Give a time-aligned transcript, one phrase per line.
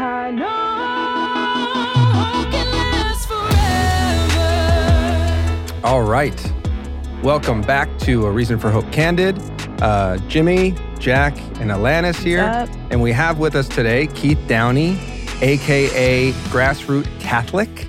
[0.00, 0.46] I know
[2.52, 3.26] can last
[5.72, 5.86] forever.
[5.86, 6.52] All right.
[7.24, 9.40] Welcome back to A Reason for Hope Candid.
[9.82, 12.44] Uh, Jimmy, Jack, and Alanis here.
[12.44, 12.68] Up.
[12.90, 15.00] And we have with us today Keith Downey,
[15.40, 17.88] AKA Grassroot Catholic.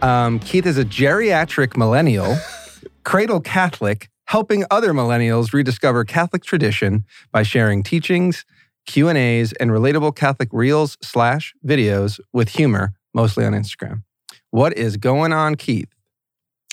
[0.00, 2.38] Um, Keith is a geriatric millennial,
[3.04, 8.46] cradle Catholic, helping other millennials rediscover Catholic tradition by sharing teachings,
[8.86, 14.02] Q&As, and relatable Catholic reels slash videos with humor, mostly on Instagram.
[14.50, 15.88] What is going on, Keith?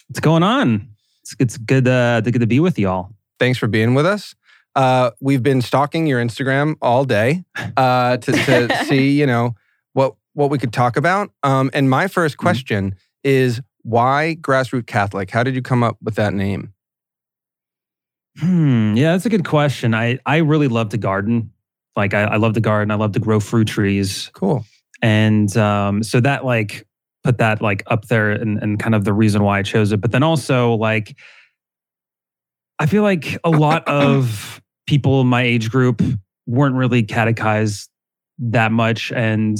[0.08, 0.90] What's going on?
[1.22, 3.12] It's, it's good, uh, to, good to be with y'all.
[3.40, 4.36] thanks for being with us.
[4.76, 7.44] Uh, we've been stalking your Instagram all day
[7.78, 9.56] uh, to, to see, you know,
[9.94, 11.32] what what we could talk about.
[11.42, 12.94] Um, and my first question
[13.24, 15.32] is, why Grassroot Catholic?
[15.32, 16.74] How did you come up with that name?
[18.38, 18.96] Hmm.
[18.96, 19.96] Yeah, that's a good question.
[19.96, 21.52] I, I really love to garden.
[21.98, 22.92] Like I, I love the garden.
[22.92, 24.30] I love to grow fruit trees.
[24.34, 24.66] Cool.
[25.02, 26.88] And um, so that like
[27.24, 30.00] put that like up there and, and kind of the reason why I chose it.
[30.00, 31.18] But then also like
[32.80, 36.02] I feel like a lot of people in my age group
[36.46, 37.90] weren't really catechized
[38.40, 39.58] that much and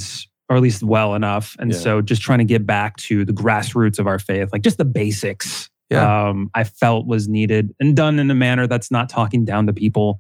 [0.50, 1.58] or at least well enough.
[1.60, 1.78] And Yeah.
[1.80, 4.86] so just trying to get back to the grassroots of our faith, like just the
[4.86, 5.70] basics.
[5.90, 6.30] Yeah.
[6.30, 9.74] Um, I felt was needed and done in a manner that's not talking down to
[9.74, 10.20] people.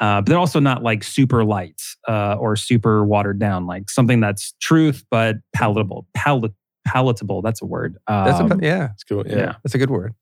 [0.00, 4.20] Uh, but they're also not like super light uh, or super watered down, like something
[4.20, 6.06] that's truth but palatable.
[6.16, 6.54] Palat-
[6.86, 7.42] palatable.
[7.42, 7.96] That's a word.
[8.06, 9.24] That's Um, a, yeah, It's cool.
[9.26, 9.36] Yeah.
[9.36, 9.52] yeah.
[9.64, 10.14] that's a good word.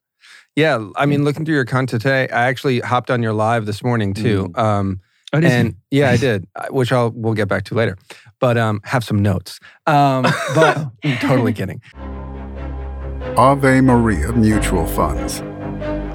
[0.57, 3.83] Yeah, I mean, looking through your content today, I actually hopped on your live this
[3.85, 4.51] morning too.
[4.55, 5.01] Um,
[5.33, 5.75] Oh, did you?
[5.91, 7.99] yeah, I did, which I'll we'll get back to later.
[8.41, 9.59] But um, have some notes.
[9.87, 10.23] Um,
[10.55, 11.83] but I'm totally kidding.
[13.37, 15.43] Ave Maria Mutual Funds,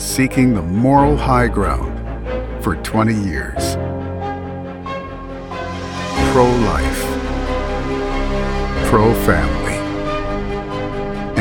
[0.03, 1.90] seeking the moral high ground
[2.61, 3.75] for 20 years.
[6.31, 7.01] Pro life,
[8.87, 9.73] pro family,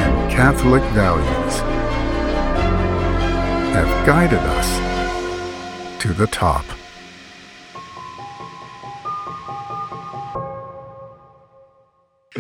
[0.00, 1.60] and Catholic values
[3.74, 6.64] have guided us to the top.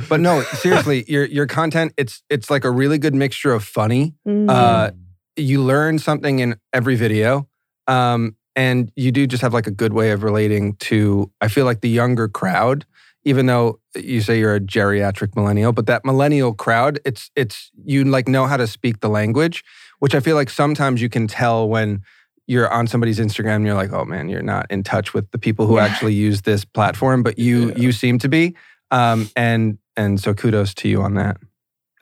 [0.08, 4.14] But no, seriously, your your content it's it's like a really good mixture of funny.
[4.26, 4.50] Mm.
[4.50, 4.90] Uh,
[5.36, 7.48] you learn something in every video,
[7.86, 11.30] um, and you do just have like a good way of relating to.
[11.40, 12.84] I feel like the younger crowd,
[13.24, 18.04] even though you say you're a geriatric millennial, but that millennial crowd, it's it's you
[18.04, 19.64] like know how to speak the language,
[20.02, 22.02] which I feel like sometimes you can tell when
[22.46, 25.38] you're on somebody's Instagram and you're like, oh man, you're not in touch with the
[25.38, 25.84] people who Yeah.
[25.86, 27.76] actually use this platform, but you Yeah.
[27.84, 28.54] you seem to be.
[28.90, 31.36] Um, and and so kudos to you on that.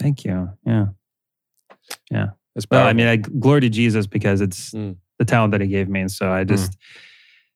[0.01, 0.51] Thank you.
[0.65, 0.87] Yeah.
[2.57, 4.97] It's Well, I mean, I glory to Jesus because it's Mm.
[5.19, 6.01] The talent that he gave me.
[6.01, 6.77] And so I just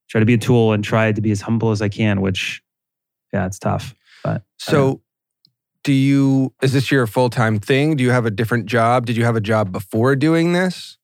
[0.09, 2.63] try to be a tool and try to be as humble as I can, which,
[3.33, 3.95] yeah, it's tough.
[4.25, 5.01] But So,
[5.85, 6.53] do you?
[6.63, 7.97] Is this your full time thing?
[7.97, 9.07] Do you have a different job?
[9.07, 10.99] Did you have a job before doing this?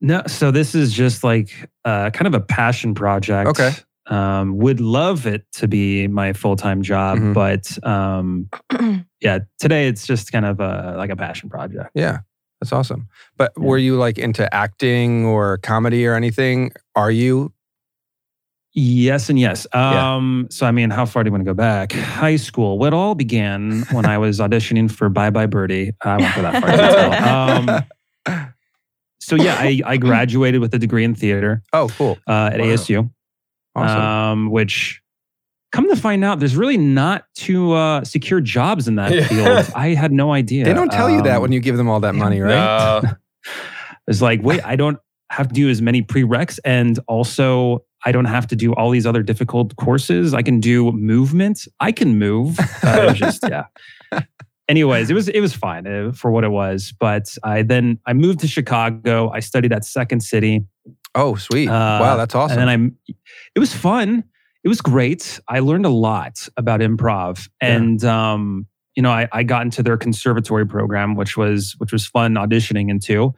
[0.00, 3.48] no, so this is just like uh, kind of a passion project.
[3.48, 3.70] Okay.
[4.06, 7.32] Um, would love it to be my full time job, Mhm.
[7.32, 8.50] but um,
[9.20, 11.90] yeah, today it's just kind of a, like a passion project.
[11.94, 12.18] Yeah,
[12.64, 13.08] that's awesome.
[13.36, 13.64] But Yeah.
[13.64, 16.72] were you like into acting or comedy or anything?
[16.94, 17.52] Are you?
[18.72, 19.66] Yes and yes.
[19.72, 20.14] Yeah.
[20.16, 21.92] Um, So, I mean, how far do you want to go back?
[21.92, 22.78] High school.
[22.78, 25.92] Well, it all began when I was auditioning for Bye Bye Birdie.
[26.02, 26.60] I won't go that
[28.26, 28.34] far.
[28.34, 28.48] Um,
[29.20, 32.18] so, yeah, I, I graduated with a degree in theater Oh, cool.
[32.26, 32.66] uh, at Wow.
[32.66, 33.10] ASU,
[33.76, 34.00] Awesome.
[34.00, 35.00] um, which
[35.74, 39.26] come to find out, there's really not too uh, secure jobs in that Yeah.
[39.26, 39.72] field.
[39.76, 40.64] I had no idea.
[40.64, 43.02] they don't tell you that Um, when you give them all that money, right?
[43.02, 43.02] No.
[44.08, 44.98] It's like, wait, I don't
[45.30, 46.58] have to do as many prereqs.
[46.64, 50.34] And also, I don't have to do all these other difficult courses.
[50.34, 51.66] I can do movement.
[51.80, 52.58] I can move.
[52.82, 53.64] Uh, just, yeah.
[54.68, 56.92] Anyways, it was it was fine uh, for what it was.
[57.00, 59.30] But I then I moved to Chicago.
[59.30, 60.64] I studied at Second City.
[61.14, 61.68] Oh, sweet.
[61.68, 62.58] Uh, wow, that's awesome.
[62.58, 63.14] And then I,
[63.54, 64.24] it was fun.
[64.64, 65.38] It was great.
[65.48, 67.76] I learned a lot about improv, Yeah.
[67.76, 68.66] and um,
[68.96, 72.88] you know, I, I got into their conservatory program, which was which was fun auditioning
[72.90, 73.34] into.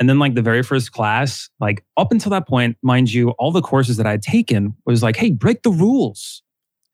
[0.00, 3.52] And then, like the very first class, like up until that point, mind you, all
[3.52, 6.42] the courses that I had taken was like, "Hey, break the rules.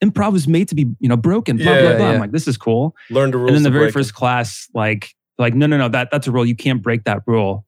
[0.05, 2.07] Improv is made to be, you know, broken." Blah Yeah, blah blah.
[2.09, 2.15] yeah.
[2.15, 3.49] I'm like, "This is cool." Learn the rules.
[3.51, 6.45] and then the very first class, like, like no, no, no, that that's a rule.
[6.45, 7.65] You can't break that rule.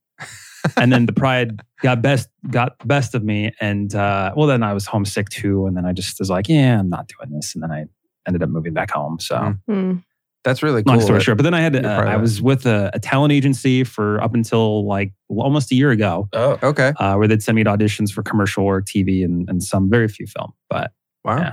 [0.77, 4.63] And then the pride got best got the best of me, and uh, well, then
[4.63, 7.55] I was homesick too, and then I just was like, yeah, I'm not doing this,
[7.55, 7.85] and then I
[8.27, 9.19] ended up moving back home.
[9.21, 10.03] So Mm.
[10.45, 10.95] That's really cool.
[10.95, 12.99] long story that- short, but then I had you're uh, I was with a, a
[12.99, 16.59] talent agency for up until like almost a year ago, Oh.
[16.65, 16.93] Okay.
[16.99, 20.09] uh, where they'd send me to auditions for commercial work, TV, and, and some very
[20.09, 20.53] few film.
[20.69, 20.91] But
[21.25, 21.37] Wow.
[21.39, 21.53] Yeah.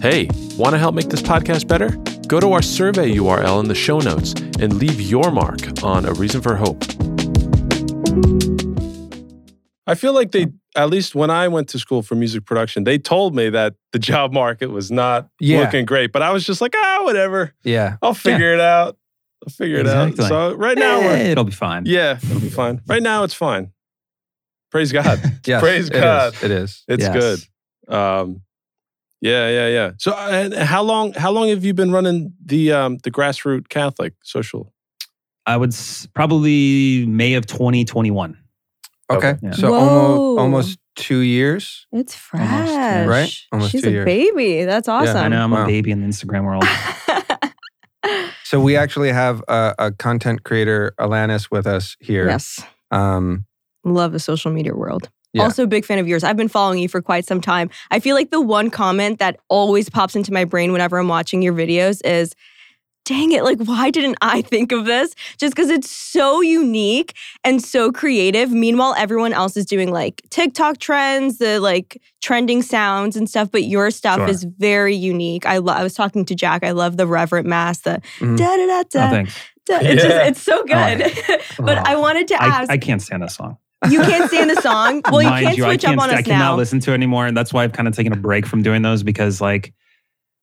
[0.00, 1.90] Hey, want to help make this podcast better?
[2.28, 6.12] Go to our survey URL in the show notes and leave your mark on A
[6.14, 6.82] Reason for Hope.
[9.86, 12.98] I feel like they, at least when I went to school for music production, they
[12.98, 15.60] told me that the job market was not Yeah.
[15.60, 16.12] looking great.
[16.12, 17.54] But I was just like, ah, whatever.
[17.64, 17.96] Yeah.
[18.02, 18.98] I'll figure it out.
[19.46, 20.12] I'll figure Exactly.
[20.12, 20.28] it out.
[20.28, 21.84] So right now, Eh, we're, it'll be fine.
[21.86, 22.82] yeah, it'll be fine.
[22.86, 23.72] Right now, it's fine.
[24.70, 25.20] Praise God.
[25.46, 26.00] Yes, Praise it is.
[26.02, 26.34] God.
[26.42, 26.84] It is.
[26.86, 27.14] It's Yes.
[27.88, 27.94] good.
[27.94, 28.42] Um,
[29.22, 29.90] yeah, yeah, yeah.
[29.98, 31.12] So, and how long?
[31.14, 34.72] How long have you been running the um, the grassroots Catholic social?
[35.48, 38.36] I would s- probably May of 2021.
[39.10, 39.36] Okay.
[39.42, 39.52] Yeah.
[39.52, 39.78] So Whoa.
[39.78, 41.86] almost almost two years.
[41.92, 42.42] It's fresh.
[42.52, 43.04] Almost, yeah.
[43.06, 43.34] Right?
[43.52, 44.04] Almost She's two a years.
[44.04, 44.64] baby.
[44.64, 45.16] That's awesome.
[45.16, 45.64] I know I'm Wow.
[45.64, 46.64] a baby in the Instagram world.
[48.44, 52.26] So we actually have a, a content creator, Alanis, with us here.
[52.26, 52.60] yes.
[52.90, 53.44] Um,
[53.84, 55.10] Love the social media world.
[55.34, 55.42] Yeah.
[55.42, 56.24] Also, big fan of yours.
[56.24, 57.68] I've been following you for quite some time.
[57.90, 61.42] I feel like the one comment that always pops into my brain whenever I'm watching
[61.42, 62.32] your videos is,
[63.08, 65.14] dang it, like, why didn't I think of this?
[65.38, 68.50] Just because it's so unique and so creative.
[68.52, 73.64] Meanwhile, everyone else is doing like TikTok trends, the like trending sounds and stuff, but
[73.64, 74.28] your stuff Sure.
[74.28, 75.46] is very unique.
[75.46, 76.62] I, lo- I was talking to Jack.
[76.64, 79.10] I love the reverent mass, the da da da Oh, da.
[79.10, 79.34] thanks.
[79.66, 79.78] da.
[79.80, 81.02] It's just, it's so good.
[81.64, 81.82] but Oh.
[81.86, 83.56] I wanted to ask, I can't stand this song.
[83.88, 85.00] you can't stand the song?
[85.10, 86.56] Well, you can't you, switch I can't, up on st- us I cannot now.
[86.56, 88.82] listen to it anymore, and that's why I've kind of taken a break from doing
[88.82, 89.72] those because, like,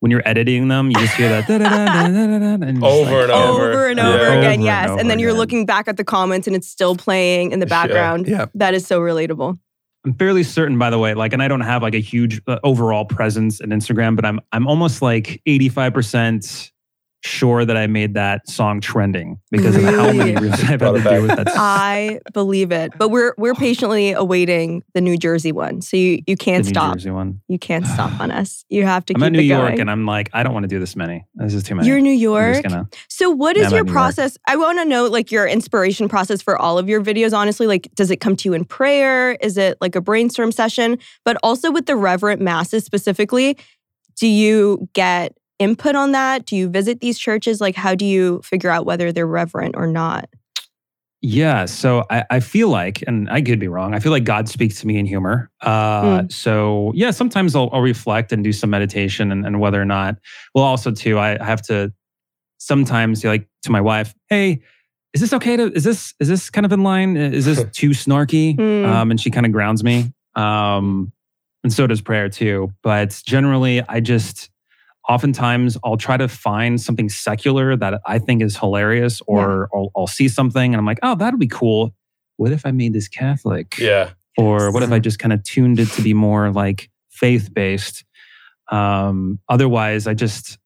[0.06, 3.32] when you're editing them, you just hear that da-da-da-da-da-da-da, and you're just Over like, and
[3.32, 3.72] over.
[3.72, 4.08] over and Yeah.
[4.08, 4.90] over Over again, and yes.
[4.92, 5.40] over And then you're again.
[5.40, 7.70] looking back at the comments and it's still playing in the Yeah.
[7.88, 8.28] background.
[8.28, 8.46] yeah.
[8.54, 9.58] That is so relatable.
[10.06, 12.60] I'm fairly certain, by the way, like, and I don't have like a huge uh,
[12.64, 16.70] overall presence in Instagram, but I'm I'm almost like 85%
[17.26, 20.50] sure that I made that song trending because of how many Really?
[20.52, 21.14] I've had to it back.
[21.16, 21.48] do with that.
[21.50, 21.56] song.
[21.58, 22.94] I believe it.
[22.98, 25.82] But we're we're patiently awaiting the New Jersey one.
[25.82, 26.94] So you, you can't New stop.
[26.96, 27.42] Jersey one.
[27.48, 28.64] You can't stop on us.
[28.70, 29.82] You have to I'm keep at New it York, going.
[29.82, 31.26] and I'm like, I don't want to do this many.
[31.36, 31.88] This is too many.
[31.88, 32.54] You're New I'm York.
[32.54, 32.90] just gonna.
[33.10, 33.96] So what is Yeah, your at New York.
[33.96, 34.38] process?
[34.48, 37.66] I want to know like your inspiration process for all of your videos honestly.
[37.68, 39.32] Like does it come to you in prayer?
[39.42, 41.00] Is it like a brainstorm session?
[41.24, 43.58] But also with the reverent masses specifically,
[44.20, 46.46] do you get input on that?
[46.46, 47.62] Do you visit these churches?
[47.62, 50.30] Like how do you figure out whether they're reverent or not?
[51.22, 53.96] Yeah, so I, I feel like, and I could be wrong.
[53.96, 55.50] I feel like God speaks to me in humor.
[55.62, 56.30] Uh, Hmm.
[56.30, 60.18] So yeah, sometimes I'll, I'll reflect and do some meditation, and, and whether or not.
[60.54, 61.92] Well, also too, I have to
[62.60, 64.62] sometimes be like to my wife, "Hey,
[65.16, 65.72] is this okay to?
[65.74, 67.18] Is this is this kind of in line?
[67.18, 68.86] Is this too snarky?" Hmm.
[68.86, 70.14] Um, and she kind of grounds me.
[70.36, 71.12] Um,
[71.64, 72.72] and so does prayer too.
[72.84, 74.52] But generally, I just
[75.08, 80.08] oftentimes I'll try to find something secular that I think is hilarious, or I'll, I'll
[80.08, 81.94] see something and I'm like, oh, that'd be cool.
[82.38, 83.78] What if I made this Catholic?
[83.78, 84.12] Yeah.
[84.38, 88.04] Or what if I just kind of tuned it to be more like faith based?
[88.72, 90.58] Um, otherwise, I just,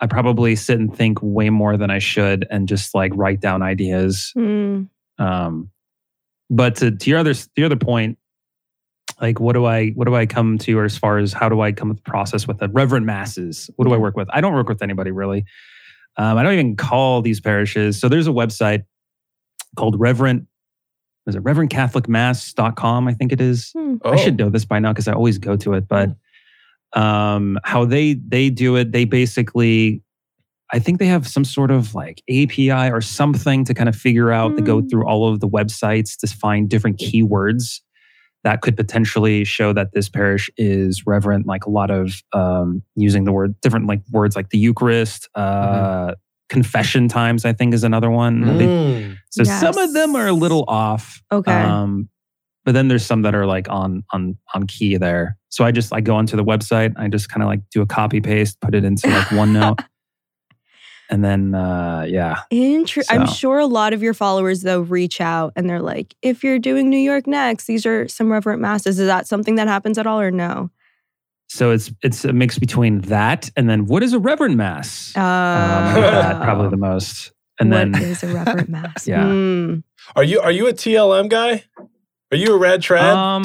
[0.00, 3.62] I probably sit and think way more than I should and just like write down
[3.62, 4.30] ideas.
[4.34, 4.84] Hmm.
[5.18, 5.70] Um,
[6.48, 8.18] but to, to your other to your other point,
[9.20, 11.60] like what do I what do I come to or as far as how do
[11.60, 13.70] I come with the process with the reverend masses?
[13.76, 14.28] What do I work with?
[14.32, 15.44] I don't work with anybody really.
[16.16, 17.98] Um, I don't even call these parishes.
[18.00, 18.84] So there's a website
[19.76, 20.46] called Reverend
[21.26, 23.70] is it reverentcatholicmass.com, I think it is.
[23.72, 23.94] Hmm.
[24.04, 24.12] Oh.
[24.12, 25.88] I should know this by now because I always go to it.
[25.88, 26.10] But
[26.92, 30.02] um, how they they do it, they basically,
[30.72, 34.30] I think they have some sort of like API or something to kind of figure
[34.32, 34.56] out.
[34.56, 34.90] to go Mm.
[34.90, 37.80] through all of the websites to find different keywords
[38.44, 41.46] that could potentially show that this parish is reverent.
[41.46, 45.28] Like a lot of um, using the word different like words like the Eucharist.
[45.34, 46.14] Uh,
[46.50, 48.58] Confession times, I think, is another one.
[48.58, 49.16] They- Mm.
[49.30, 51.22] so some of them are a little off.
[51.32, 51.50] Okay.
[51.50, 52.10] Um,
[52.66, 55.38] but then there's some that are like on on on key there.
[55.48, 57.86] So I just I go onto the website, I just kind of like do a
[57.86, 59.78] copy paste, put it into like OneNote,
[61.10, 65.52] and then uh, yeah, Inter- I'm sure a lot of your followers though reach out
[65.56, 68.98] and they're like, if you're doing New York next, these are some reverent masses.
[68.98, 70.70] Is that something that happens at all or no?
[71.46, 75.12] so it's it's a mix between that and then what is a reverend mass?
[75.14, 79.06] Uh, um, that probably the most, and what then is a reverent mass?
[79.06, 79.24] Yeah.
[79.24, 79.76] Hmm.
[80.16, 81.64] Are you are you a TLM guy?
[82.32, 83.14] Are you a rad trad?
[83.14, 83.44] um,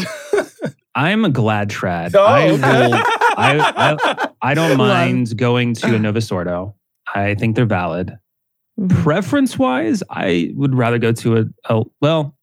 [0.95, 2.11] I'm a glad trad.
[2.15, 2.93] Oh, I will.
[3.41, 6.75] I, I don't mind going to a Novus Ordo.
[7.15, 8.17] I think they're valid.
[8.79, 9.03] Mhm.
[9.03, 12.37] preference wise, I would rather go to a, a well,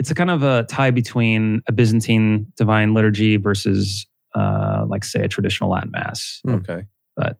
[0.00, 5.22] it's a kind of a tie between a Byzantine divine liturgy versus uh like say
[5.22, 6.40] a traditional Latin mass.
[6.48, 6.84] okay.
[7.16, 7.38] But-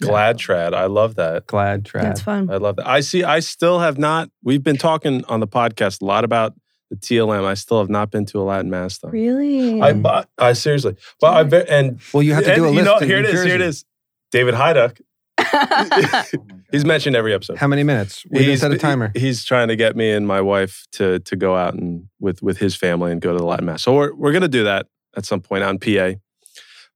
[0.00, 0.72] glad trad.
[0.74, 1.46] I love that.
[1.46, 2.02] Glad trad.
[2.02, 2.50] That's fun.
[2.50, 2.88] I love that.
[2.88, 3.22] I see.
[3.24, 4.30] I still have not.
[4.42, 6.54] We've been talking on the podcast a lot about
[6.90, 7.44] the TLM.
[7.44, 9.08] I still have not been to a Latin mass though.
[9.10, 9.80] Really?
[9.80, 12.78] I, but I seriously, but I ve- and Well, you have to do a list.
[12.78, 13.32] You know, in here it is.
[13.32, 13.46] New is.
[13.46, 13.84] Here it is.
[14.32, 15.00] David Hyduck.
[16.72, 17.58] He's mentioned every episode.
[17.58, 18.24] How many minutes?
[18.30, 19.12] We He's- set a timer.
[19.14, 22.58] He's trying to get me and my wife to to go out and with with
[22.58, 23.82] his family and go to the Latin mass.
[23.82, 24.86] So we're we're gonna do that
[25.16, 26.12] at some point on PA.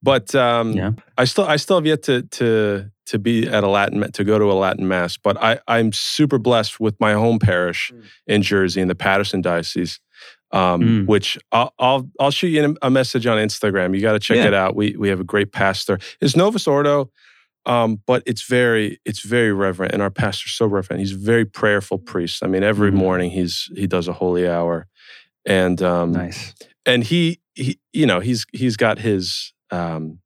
[0.02, 0.92] But um, Yeah.
[1.18, 4.38] I still I still have yet to to to be at a Latin to go
[4.38, 5.16] to a Latin mass.
[5.16, 8.02] But I I'm super blessed with my home parish Mm.
[8.26, 10.00] in Jersey in the Paterson diocese.
[10.52, 11.06] Um, Mm.
[11.06, 13.94] Which I'll, I'll I'll shoot you a message on Instagram.
[13.94, 14.46] You got to check Yeah.
[14.46, 14.76] it out.
[14.76, 15.98] We we have a great pastor.
[16.20, 17.10] It's Novus Ordo,
[17.66, 21.00] um, but it's very it's very reverent, and our pastor's so reverent.
[21.00, 22.42] He's a very prayerful priest.
[22.44, 22.94] I mean, every Mhm.
[22.94, 24.86] morning he's he does a holy hour,
[25.44, 26.54] and um, Nice.
[26.84, 30.20] and he he you know he's he's got his um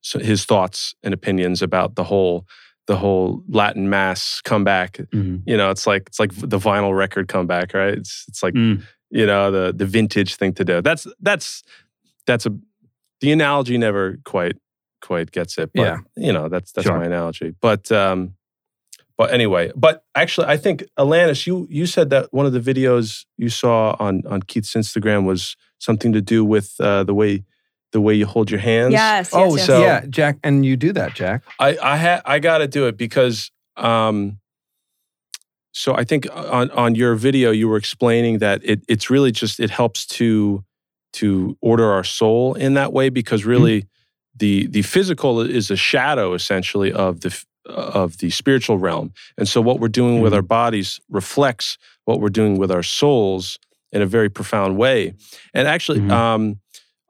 [0.00, 2.46] so his thoughts and opinions about the whole
[2.86, 4.98] the whole Latin mass comeback.
[5.12, 5.42] Mhm.
[5.44, 7.94] You know, it's like it's like the vinyl record comeback, right?
[7.94, 8.82] It's it's like Mm.
[9.10, 10.80] you know the the vintage thing to do.
[10.82, 11.64] That's that's
[12.26, 12.52] that's a
[13.20, 14.56] the analogy never quite
[15.00, 15.70] quite gets it.
[15.74, 15.96] But Yeah.
[16.16, 16.98] you know that's that's Sure.
[16.98, 17.54] my analogy.
[17.60, 18.34] But um
[19.18, 23.24] but anyway, but actually I think Alanis, you you said that one of the videos
[23.38, 27.44] you saw on on Keith's Instagram was something to do with uh, the way
[27.92, 28.92] the way you hold your hands.
[28.92, 29.30] yes.
[29.32, 29.66] Oh, yes, yes.
[29.66, 31.42] so- yeah, Jack, and you do that, Jack.
[31.58, 34.38] I I had I got to do it because um
[35.72, 39.60] so I think on on your video you were explaining that it it's really just
[39.60, 40.64] it helps to
[41.14, 43.86] to order our soul in that way because really
[44.38, 49.60] the the physical is a shadow essentially of the of the spiritual realm and so
[49.60, 50.36] what we're doing with Mhm.
[50.36, 53.58] our bodies reflects what we're doing with our souls
[53.92, 55.14] in a very profound way
[55.54, 56.10] and actually Mhm.
[56.10, 56.60] um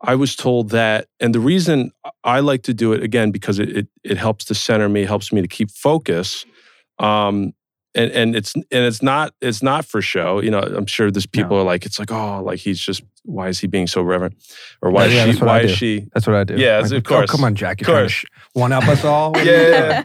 [0.03, 1.91] I was told that, and the reason
[2.23, 5.33] I like to do it again because it it, it helps to center me, helps
[5.33, 6.45] me to keep focus.
[6.99, 7.55] Um,
[7.97, 10.41] and and it's and it's not it's not for show.
[10.41, 11.63] You know, I'm sure there's people No.
[11.63, 14.35] are like it's like oh like he's just why is he being so reverent
[14.83, 16.55] or why Yeah, yeah, is she why is she That's what I do.
[16.57, 17.31] Yeah, Like, of course.
[17.31, 17.81] Oh, come on, Jack.
[17.81, 19.33] You're trying to one up us all.
[19.39, 20.05] Yeah,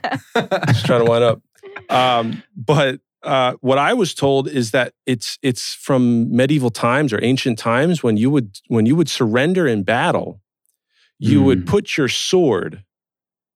[0.68, 1.42] just trying to wind up.
[1.90, 7.24] Um, but uh, what I was told is that it's it's from medieval times or
[7.24, 10.42] ancient times when you would when you would surrender in battle,
[11.20, 11.68] you would Mm.
[11.68, 12.84] put your sword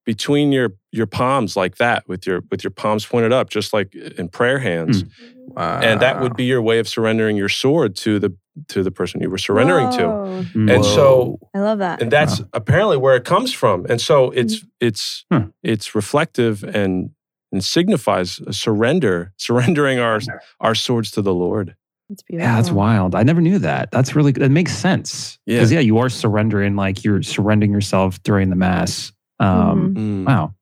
[0.06, 3.94] between your your palms like that with your with your palms pointed up, just like
[3.96, 5.04] in prayer hands,
[5.48, 5.80] Wow.
[5.82, 8.36] and that would be your way of surrendering your sword to the
[8.70, 10.08] to the person you were surrendering to.
[10.08, 10.44] Whoa.
[10.54, 10.74] Mm.
[10.76, 12.02] And so I love that.
[12.02, 15.48] and that's apparently where it comes from and so it's it's Huh.
[15.64, 17.10] it's reflective and
[17.52, 20.20] and signifies a surrender surrendering our
[20.62, 21.76] our swords to the lord
[22.10, 22.48] That's beautiful.
[22.50, 23.16] Yeah, that's wild.
[23.16, 23.90] I never knew that.
[23.92, 25.38] That's really that makes sense.
[25.46, 25.58] Yeah.
[25.58, 29.12] Because yeah, you are surrendering, like you're surrendering yourself during the mass.
[29.40, 30.26] Um, Mhm.
[30.26, 30.54] Wow,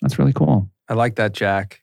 [0.00, 0.68] that's really cool.
[0.88, 1.80] I like that, Jack.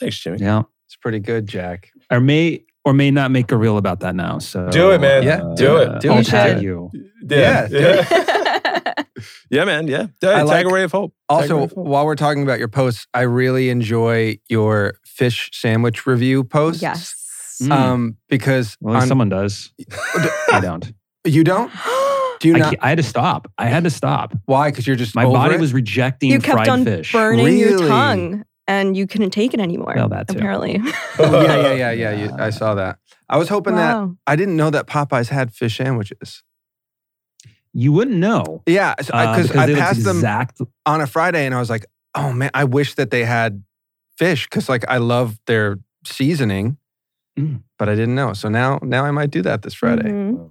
[0.00, 1.90] thanks jimmy Yeah, It's pretty good, Jack.
[2.10, 4.38] or may or may not make a reel about that now.
[4.38, 5.22] So Do it, man.
[5.22, 6.00] Yeah, do it.
[6.00, 6.26] Do I'll it.
[6.26, 6.90] tag you.
[7.28, 8.04] Yeah, do yeah,
[9.50, 11.86] yeah man yeah I tag like- Array of Hope Also, of hope.
[11.86, 16.80] while we're talking about your posts, I really enjoy your fish sandwich review posts.
[16.82, 17.14] yes.
[17.60, 17.72] Mm.
[17.72, 19.72] Um, because Well, on- someone does.
[20.52, 20.92] I don't.
[21.24, 21.70] you don't.
[22.40, 22.70] Do you I, not?
[22.74, 23.50] ca- I had to stop.
[23.58, 24.34] I had to stop.
[24.46, 24.70] Why?
[24.70, 25.60] Because you're just My over body it?
[25.60, 27.12] was rejecting you kept fried on fish.
[27.12, 29.94] burning your tongue and you couldn't take it anymore.
[29.96, 30.36] Well, that too.
[30.36, 30.80] apparently.
[31.18, 32.12] Oh, yeah, yeah, yeah, yeah.
[32.12, 32.98] You, I saw that.
[33.28, 34.08] I was hoping that.
[34.26, 36.42] I didn't know that Popeyes had fish sandwiches.
[37.74, 40.60] You wouldn't know Yeah, uh, because because I they look passed them exact.
[40.86, 43.62] on a Friday, and I was like, "Oh man, I wish that they had
[44.16, 46.78] fish because like I love their seasoning,
[47.38, 47.62] Mm.
[47.78, 48.32] but I didn't know.
[48.32, 50.08] So now, now I might do that this Friday.
[50.10, 50.50] Mhm.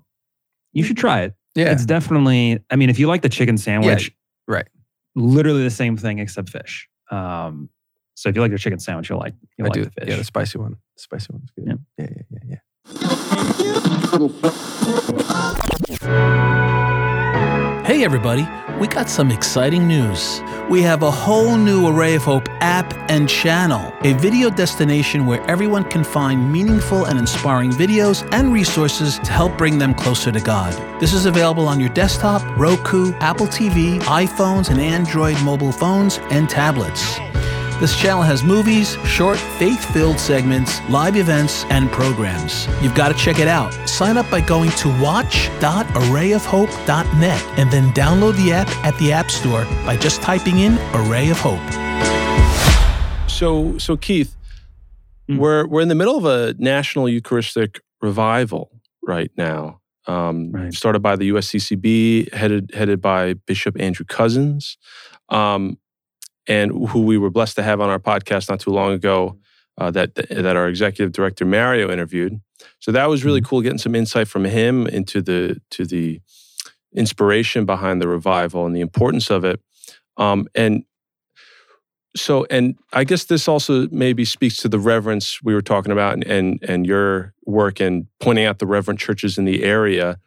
[0.72, 1.34] You should try it.
[1.58, 2.64] Yeah, It's definitely.
[2.70, 4.12] I mean, if you like the chicken sandwich,
[4.48, 4.68] right.
[5.16, 6.88] Literally the same thing except fish.
[7.10, 7.70] Um,
[8.14, 9.86] so if you like your chicken sandwich, you'll like you'll I like do.
[9.86, 10.08] the fish.
[10.08, 10.74] Yeah, the spicy one.
[10.96, 11.66] The spicy one's good.
[11.66, 11.74] Yeah.
[11.98, 12.60] Yeah, yeah, yeah,
[16.62, 16.84] yeah.
[17.88, 18.46] Hey, everybody,
[18.82, 20.42] we got some exciting news.
[20.70, 25.42] We have a whole new Array of Hope app and channel, a video destination where
[25.50, 30.42] everyone can find meaningful and inspiring videos and resources to help bring them closer to
[30.42, 30.74] God.
[31.00, 36.50] This is available on your desktop, Roku, Apple TV, iPhones, and Android mobile phones and
[36.50, 37.18] tablets.
[37.80, 42.68] This channel has movies, short, faith filled segments, live events, and programs.
[42.82, 43.72] You've got to check it out.
[43.88, 49.66] Sign up by going to watch.arrayofhope.net and then download the app at the App Store
[49.86, 51.60] by just typing in Array of Hope.
[53.30, 54.34] so so keith
[55.30, 55.40] Mm.
[55.40, 58.72] we're we're in the middle of a national eucharistic revival
[59.04, 60.74] right now um, Right.
[60.74, 64.78] started by the usccb headed headed by bishop andrew Cozzens
[65.28, 65.78] um,
[66.48, 69.38] and who we were blessed to have on our podcast not too long ago
[69.78, 72.40] uh, that that our executive director mario interviewed
[72.80, 76.22] so that was really cool getting some insight from him into the to the
[76.94, 79.62] inspiration behind the revival and the importance of it.
[80.18, 80.84] Um, and
[82.16, 86.14] so, and I guess this also maybe speaks to the reverence we were talking about
[86.14, 90.18] and, and, and your work and pointing out the reverend churches in the area.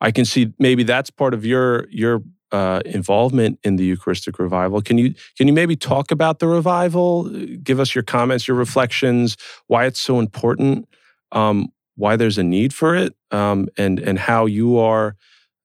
[0.00, 2.22] I can see maybe that's part of your your
[2.52, 4.80] uh, involvement in the Eucharistic revival.
[4.82, 7.28] Can you can you maybe talk about the revival?
[7.62, 10.88] Give us your comments, your reflections, why it's so important,
[11.32, 15.16] um, why there's a need for it, um, and and how you are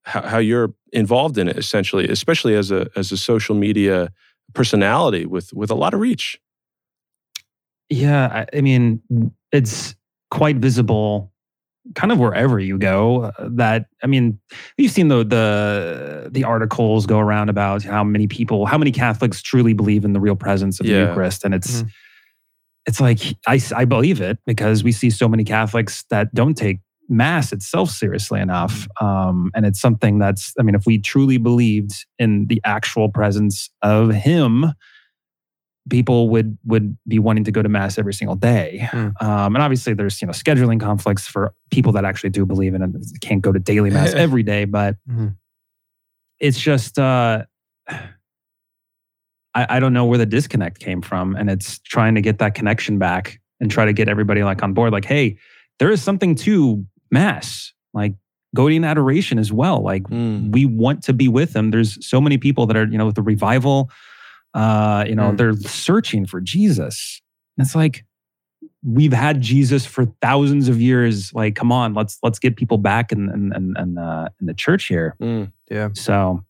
[0.04, 4.12] how, how you're involved in it essentially, especially as a as a social media
[4.54, 6.40] personality with with a lot of reach.
[7.90, 9.02] Yeah, I, I mean,
[9.52, 9.96] it's
[10.32, 11.32] quite visible
[11.94, 14.40] kind of wherever you go uh, that i mean
[14.78, 19.42] you've seen the the the articles go around about how many people how many catholics
[19.42, 21.04] truly believe in the real presence of Yeah.
[21.04, 21.90] the eucharist and it's Mhm.
[22.88, 26.80] it's like I, I believe it because we see so many catholics that don't take
[27.08, 32.06] mass itself seriously enough um, and it's something that's i mean if we truly believed
[32.18, 34.66] in the actual presence of him
[35.90, 39.22] people would would be wanting to go to mass every single day Mm.
[39.22, 42.82] um, and obviously there's you know scheduling conflicts for people that actually do believe in
[42.82, 45.36] it can't go to daily mass every day but Mhm.
[46.40, 47.44] it's just uh
[49.54, 52.56] I, I don't know where the disconnect came from and it's trying to get that
[52.56, 55.38] connection back and try to get everybody like on board like hey
[55.80, 58.14] there is something to mass like
[58.56, 60.52] going in adoration as well like Mm.
[60.52, 63.16] we want to be with them there's so many people that are you know with
[63.16, 63.90] the revival
[64.56, 65.38] uh you know Mm.
[65.38, 67.22] they're searching for jesus
[67.58, 68.06] and it's like
[68.84, 73.12] we've had jesus for thousands of years like come on let's let's get people back
[73.12, 75.52] in in in, in, uh, in the church here Mm.
[75.70, 75.90] Yeah.
[75.94, 76.44] so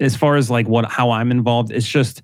[0.00, 2.22] as far as like what how i'm involved it's just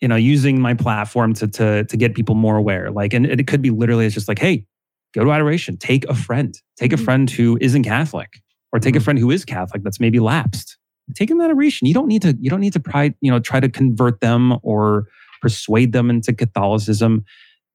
[0.00, 3.46] you know using my platform to to to get people more aware like and it
[3.46, 4.64] could be literally it's just like hey
[5.14, 7.04] go to adoration take a friend take a Mhm.
[7.04, 8.40] friend who isn't catholic
[8.72, 9.02] or take a Mhm.
[9.02, 10.76] friend who is catholic that's maybe lapsed
[11.14, 13.38] take them to adoration you don't need to you don't need to pride you know
[13.38, 15.06] try to convert them or
[15.40, 17.24] persuade them into catholicism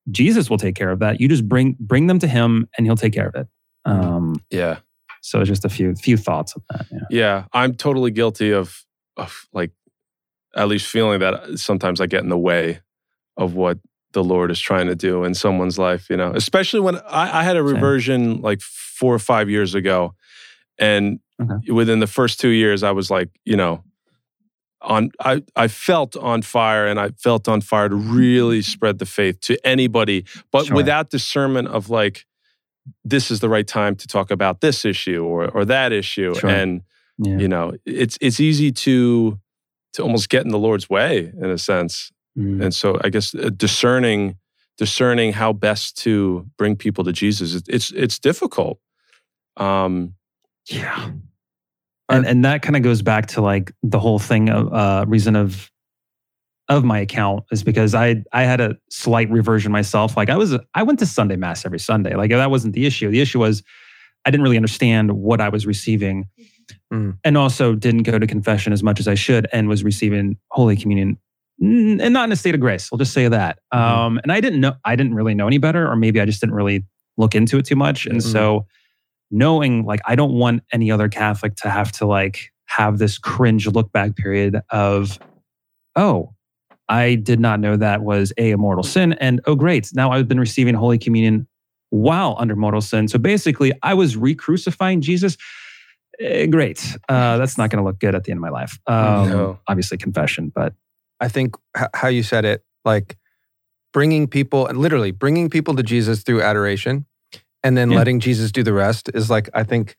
[0.10, 2.96] jesus will take care of that you just bring bring them to him and he'll
[2.96, 3.48] take care of it
[3.86, 4.80] um Yeah.
[5.22, 8.84] so just a few few thoughts on that yeah Yeah, I'm totally guilty of
[9.17, 9.72] of like
[10.56, 12.82] at least feeling that sometimes I get in the way
[13.38, 13.80] of what
[14.13, 16.34] the Lord is trying to do in someone's life, you know.
[16.36, 17.74] Especially when I, I had a Same.
[17.74, 20.13] reversion like four or five years ago.
[20.78, 21.71] And Okay.
[21.71, 23.84] within the first two years, I was like, you know,
[24.82, 29.06] on I, I felt on fire and I felt on fire to really spread the
[29.06, 30.75] faith to anybody, but Sure.
[30.75, 32.25] without discernment of like,
[33.04, 36.34] this is the right time to talk about this issue or or that issue.
[36.36, 36.49] Sure.
[36.49, 36.82] And
[37.17, 39.38] yeah you know it's it's easy to
[39.93, 42.63] to almost get in the lord's way in a sense Mm.
[42.63, 44.38] and so i guess uh, discerning
[44.77, 48.80] discerning how best to bring people to jesus it's it's difficult
[49.58, 50.15] um
[50.69, 51.12] Yeah.
[52.12, 55.36] And and that kind of goes back to like the whole thing of uh reason
[55.36, 55.69] of
[56.69, 60.15] of my account is because I I had a slight reversion myself.
[60.15, 62.15] Like I was I went to Sunday mass every Sunday.
[62.15, 63.10] Like that wasn't the issue.
[63.12, 63.63] The issue was
[64.26, 66.28] I didn't really understand what I was receiving.
[66.93, 67.17] Mm.
[67.26, 70.78] And also didn't go to confession as much as I should and was receiving Holy
[70.78, 71.17] Communion
[71.62, 72.89] mm, and not in a state of grace.
[72.91, 73.60] I'll just say that.
[73.74, 73.78] Mhm.
[73.78, 76.39] Um, and I didn't know, I didn't really know any better, or maybe I just
[76.39, 76.86] didn't really
[77.17, 78.06] look into it too much.
[78.06, 78.32] And Mhm.
[78.32, 78.65] so
[79.32, 83.67] knowing like I don't want any other Catholic to have to like have this cringe
[83.67, 85.17] look back period of,
[85.96, 86.34] oh,
[86.88, 89.13] I did not know that was a, a mortal sin.
[89.13, 89.89] And oh, great.
[89.94, 91.48] Now I've been receiving Holy Communion
[91.89, 93.08] while under mortal sin.
[93.08, 95.38] So basically, I was re crucifying Jesus.
[96.20, 96.96] Eh, great.
[97.10, 98.78] Uh, that's not going to look good at the end of my life.
[98.88, 99.60] Um, No.
[99.67, 100.74] Obviously, confession, but
[101.20, 103.17] I think h- how you said it, like
[103.94, 107.06] bringing people, literally bringing people to Jesus through adoration,
[107.63, 107.97] and then Yeah.
[107.97, 109.95] letting Jesus do the rest is like I think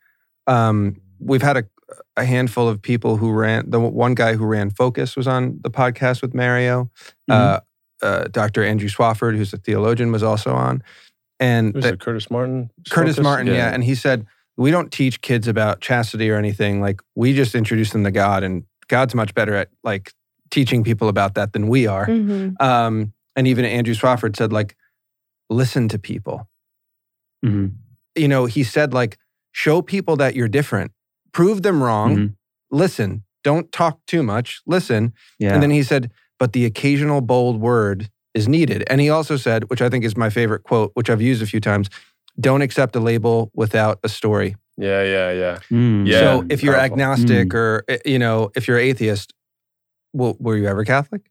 [0.47, 1.65] um, we've had a,
[2.17, 3.71] a handful of people who ran.
[3.71, 6.91] The one guy who ran Focus was on the podcast with Mario.
[7.31, 7.61] Uh,
[8.03, 8.65] uh, Dr.
[8.65, 10.83] Andrew Swafford, who's a theologian, was also on,
[11.39, 13.23] and who's the- it curtis martin Curtis Focus?
[13.25, 13.73] Martin, yeah.
[13.73, 16.81] And he said, We don't teach kids about chastity or anything.
[16.81, 20.13] Like, we just introduce them to God, and God's much better at like
[20.51, 22.07] teaching people about that than we are.
[22.07, 22.61] Mhm.
[22.61, 24.77] Um, and even Andrew Swafford said, like,
[25.49, 26.49] listen to people.
[27.45, 27.73] Mhm.
[28.15, 29.19] You know, he said, like,
[29.53, 30.93] show people that you're different,
[31.33, 32.35] prove them wrong, Mhm.
[32.71, 35.13] listen, don't talk too much, listen.
[35.39, 35.55] yeah.
[35.55, 38.85] And then he said, but the occasional bold word is needed.
[38.89, 41.47] And he also said, which I think is my favorite quote, which I've used a
[41.47, 41.89] few times
[42.41, 44.57] don't accept a label without a story.
[44.79, 46.07] yeah yeah yeah Mm.
[46.07, 46.21] Yeah.
[46.21, 46.95] so if you're powerful.
[46.95, 49.35] agnostic or, eh, you know, if you're atheist,
[50.15, 51.23] well, were you ever Catholic?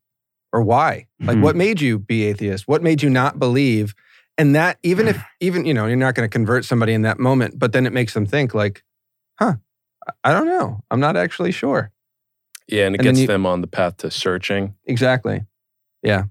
[0.54, 1.08] Or why?
[1.20, 1.42] Like, Mhm.
[1.42, 2.68] what made you be atheist?
[2.68, 3.96] What made you not believe?
[4.38, 7.20] And that even if even you know you're not going to convert somebody in that
[7.20, 8.84] moment, but then it makes them think like,
[9.40, 9.56] huh,
[10.08, 10.82] I- I don't know.
[10.92, 11.92] I'm not actually sure.
[12.68, 14.76] Yeah, and it And gets you- them on the path to searching.
[14.86, 15.46] Exactly.
[16.04, 16.24] Yeah.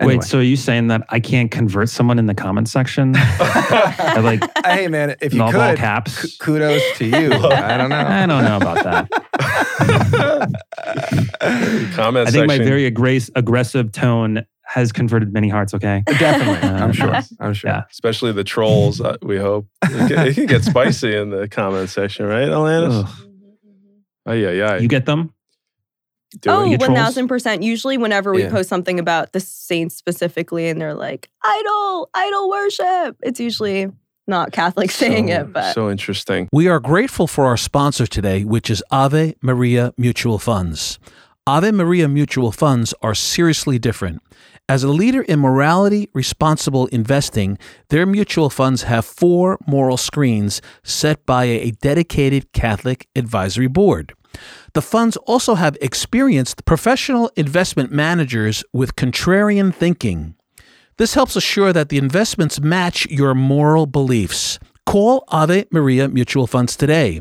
[0.00, 0.16] Anyway.
[0.16, 3.12] Wait, so are you saying that I can't convert someone in the comment section?
[3.16, 6.20] I like hey man, if you all, all could, caps.
[6.20, 7.32] k- kudos to you.
[7.32, 8.04] I don't know.
[8.04, 9.08] I don't know about that.
[11.94, 15.74] Comment I think my very aggra- aggressive tone has converted many hearts.
[15.74, 16.02] Okay.
[16.18, 17.14] Definitely, I'm Uh, sure.
[17.40, 17.70] I'm sure.
[17.70, 17.82] Yeah.
[17.90, 19.00] especially the trolls.
[19.00, 23.04] Uh, we hope it can, it can get spicy in the comment section, right, Alanis?
[23.04, 23.28] Ugh.
[24.26, 24.76] Oh yeah, yeah.
[24.78, 25.34] You get them?
[26.40, 26.70] Do oh, it.
[26.70, 26.98] get one trolls?
[26.98, 27.62] thousand percent.
[27.62, 28.50] Usually, whenever we Yeah.
[28.50, 33.92] post something about the saints specifically, and they're like idol, idol worship, it's usually
[34.26, 36.48] not Catholics saying so, it, but so interesting.
[36.52, 40.98] We are grateful for our sponsor today, which is Ave Maria Mutual Funds.
[41.46, 44.22] Ave Maria Mutual Funds are seriously different.
[44.66, 47.58] As a leader in morality responsible investing,
[47.90, 54.14] their mutual funds have four moral screens set by a dedicated Catholic advisory board.
[54.72, 60.36] The funds also have experienced professional investment managers with contrarian thinking.
[60.96, 64.58] This helps assure that the investments match your moral beliefs.
[64.86, 67.20] Call Ave Maria Mutual Funds today.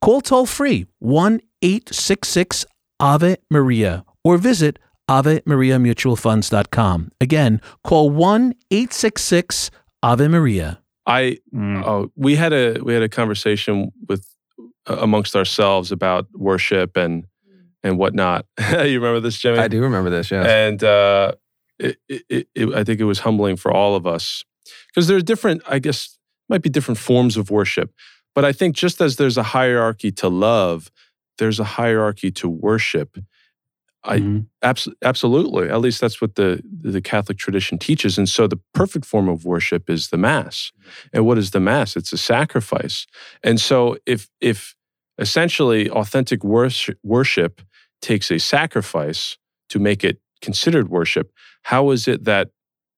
[0.00, 2.66] Call toll free 1 866
[3.00, 7.10] Ave Maria or visit AveMariaMutualFunds.com.
[7.20, 9.70] Again, call 1 866
[10.02, 10.80] Ave Maria.
[11.06, 11.84] I Mm.
[11.84, 14.24] oh, we had a we had a conversation with
[14.88, 17.24] uh, amongst ourselves about worship and
[17.82, 18.46] and whatnot.
[18.70, 19.58] you remember this, Jimmy?
[19.58, 20.30] I do remember this.
[20.30, 20.46] Yes.
[20.46, 21.32] and uh,
[21.78, 24.44] it, it, it, it- I think it was humbling for all of us
[24.88, 26.16] because there are different, I guess,
[26.48, 27.92] might be different forms of worship.
[28.34, 30.90] But I think just as there's a hierarchy to love,
[31.40, 33.18] there's a hierarchy to worship.
[34.04, 34.46] I- Mhm.
[34.62, 35.68] Abs- absolutely.
[35.68, 38.16] At least that's what the the Catholic tradition teaches.
[38.18, 40.72] And so the perfect form of worship is the Mass.
[41.12, 41.96] And what is the Mass?
[41.96, 43.06] It's a sacrifice.
[43.42, 44.74] And so if if
[45.18, 47.60] essentially authentic worship, worship
[48.00, 49.36] takes a sacrifice
[49.68, 51.30] to make it considered worship,
[51.64, 52.48] how is it that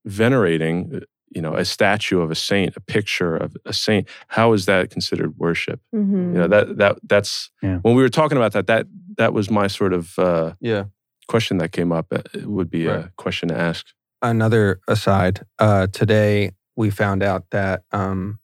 [0.07, 1.03] venerating,
[1.35, 4.91] you know, a statue of a saint, a picture of a saint, how is that
[4.91, 5.81] considered worship?
[5.95, 6.33] Mhm.
[6.35, 7.79] You know, that that that's Yeah.
[7.83, 8.67] when we were talking about that.
[8.67, 8.87] That
[9.19, 10.85] that was my sort of uh, yeah.
[11.29, 12.07] question that came up.
[12.13, 13.07] Uh, It would be Right.
[13.07, 13.87] a question to ask.
[14.21, 15.45] Another aside.
[15.59, 18.39] Uh, today we found out that um,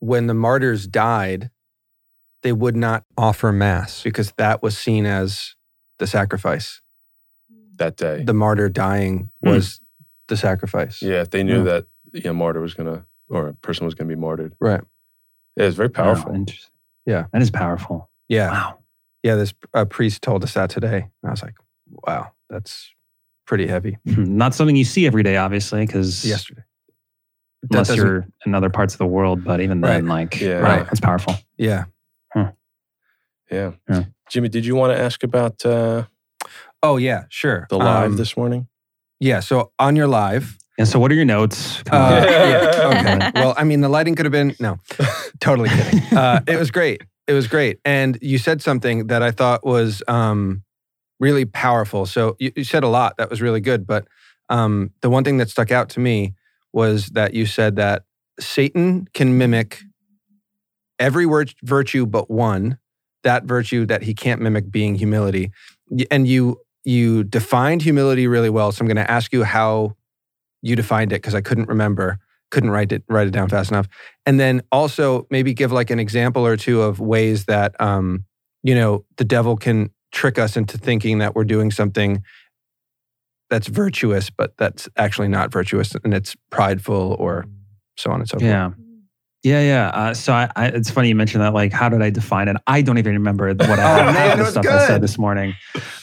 [0.00, 1.50] when the martyrs died,
[2.42, 5.56] they would not offer mass because that was seen as
[5.98, 6.80] the sacrifice.
[7.76, 8.24] that day.
[8.24, 9.50] The martyr dying Hmm.
[9.50, 9.80] was
[10.28, 11.02] the sacrifice.
[11.02, 11.64] yeah, if they knew Yeah.
[11.64, 14.54] that yeah, martyr was gonna or a person was gonna be martyred.
[14.60, 14.80] Right.
[15.56, 16.30] Yeah, it's very powerful.
[16.30, 16.70] Wow, interesting.
[17.06, 17.26] Yeah.
[17.32, 18.08] That is powerful.
[18.28, 18.50] Yeah.
[18.50, 18.78] Wow.
[19.22, 19.34] Yeah.
[19.34, 20.98] This uh, priest told us that today.
[21.22, 21.54] And I was like,
[22.06, 22.90] wow, that's
[23.46, 23.98] pretty heavy.
[24.04, 26.62] Not something you see every day, obviously, because Yesterday.
[27.62, 29.42] That unless you're in other parts of the world.
[29.42, 30.62] But even then, like, Yeah.
[30.62, 30.84] wow, Right.
[30.86, 31.34] that's powerful.
[31.56, 31.84] Yeah.
[32.36, 33.72] Yeah.
[33.88, 34.04] Yeah.
[34.30, 36.04] Jimmy, did you want to ask about uh,
[36.82, 37.66] Oh, yeah, sure.
[37.70, 38.68] the live Um, this morning?
[39.20, 39.40] Yeah.
[39.40, 41.82] So on your live, And so, what are your notes?
[41.90, 43.30] Uh, yeah.
[43.30, 43.30] Okay.
[43.40, 44.78] Well, I mean, the lighting could have been no,
[45.40, 46.16] totally kidding.
[46.16, 47.02] Uh, it was great.
[47.26, 50.62] It was great, and you said something that I thought was um,
[51.20, 52.06] really powerful.
[52.06, 54.06] So you, you said a lot that was really good, but
[54.48, 56.34] um, the one thing that stuck out to me
[56.72, 58.04] was that you said that
[58.40, 59.82] Satan can mimic
[60.98, 62.78] every word, virtue but one,
[63.24, 65.50] that virtue that he can't mimic being humility.
[66.10, 68.72] And you you defined humility really well.
[68.72, 69.94] So I'm going to ask you how
[70.62, 72.18] you defined it because I couldn't remember,
[72.50, 73.88] couldn't write it write it down fast enough.
[74.24, 78.24] And then also maybe give like an example or two of ways that um,
[78.62, 82.22] you know the devil can trick us into thinking that we're doing something
[83.50, 87.44] that's virtuous, but that's actually not virtuous and it's prideful or
[87.98, 88.48] so on and so forth.
[88.48, 88.70] Yeah.
[89.44, 89.88] Yeah, yeah.
[89.90, 91.54] Uh, so I, I, it's funny you mentioned that.
[91.54, 92.56] Like, how did I define it?
[92.66, 95.16] I don't even remember what I Oh, half man, the was stuff I said this
[95.16, 95.54] morning.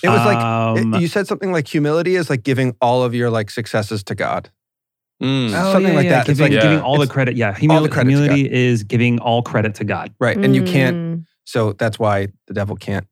[0.02, 3.14] It was like Um, it- you said something like humility is like giving all of
[3.14, 4.50] your like successes to God.
[5.22, 5.48] Mm.
[5.50, 6.30] oh, something yeah, like yeah, that.
[6.30, 6.84] It's Giving, like- giving Yeah.
[6.84, 7.36] all the credit.
[7.36, 10.14] Yeah, all the humility, credit to humility is giving all credit to God.
[10.20, 10.38] Right.
[10.38, 11.26] And you can't Mm.
[11.46, 13.06] so that's why the devil can't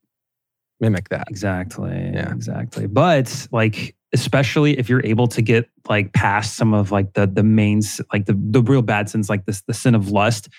[0.80, 1.28] mimic that.
[1.30, 2.12] Exactly.
[2.14, 2.32] Yeah.
[2.32, 2.88] Exactly.
[2.88, 7.44] But like, especially if you're able to get like past some of like the the
[7.44, 7.82] main
[8.14, 10.50] like the the real bad sins, like this the sin of lust,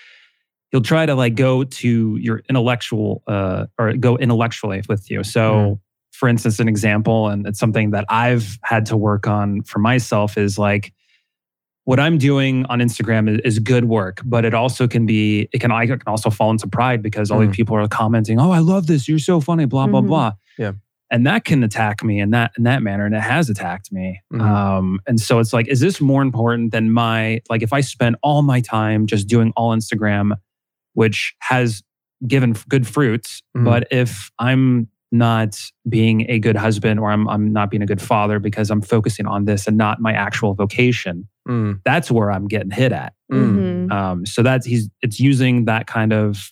[0.71, 5.23] you'll try to like go to your intellectual uh or go intellectually with you.
[5.23, 5.41] So.
[5.53, 5.79] Mhm.
[6.17, 10.37] For instance, an example, and it's something that I've had to work on for myself
[10.37, 10.93] is like
[11.83, 15.59] what I'm doing on Instagram is, is good work, but it also can be, it
[15.59, 17.47] can, I can also fall into pride because all Mm.
[17.47, 19.09] these people are commenting, oh, I love this.
[19.09, 20.07] You're so funny, blah, blah, Mhm.
[20.07, 20.31] blah.
[20.57, 20.71] Yeah.
[21.15, 24.21] And that can attack me in that in that manner and it has attacked me
[24.33, 24.41] Mhm.
[24.41, 28.17] um and so it's like is this more important than my like if i spend
[28.21, 30.35] all my time just doing all instagram
[30.93, 31.81] which has
[32.27, 33.63] given good fruits Mhm.
[33.65, 38.01] but if i'm not being a good husband or I'm, I'm not being a good
[38.01, 42.47] father because i'm focusing on this and not my actual vocation Mm, that's where i'm
[42.47, 43.91] getting hit at mm, Mhm.
[43.91, 46.51] um, so that's he's it's using that kind of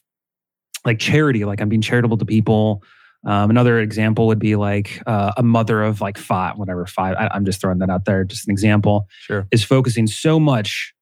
[0.86, 2.84] like charity, like I'm being charitable to people.
[3.25, 7.15] Um, another example would be like uh, a mother of like five, whatever five.
[7.17, 9.07] I, I'm just throwing that out there, just an example.
[9.21, 9.47] Sure.
[9.51, 10.93] Is focusing so much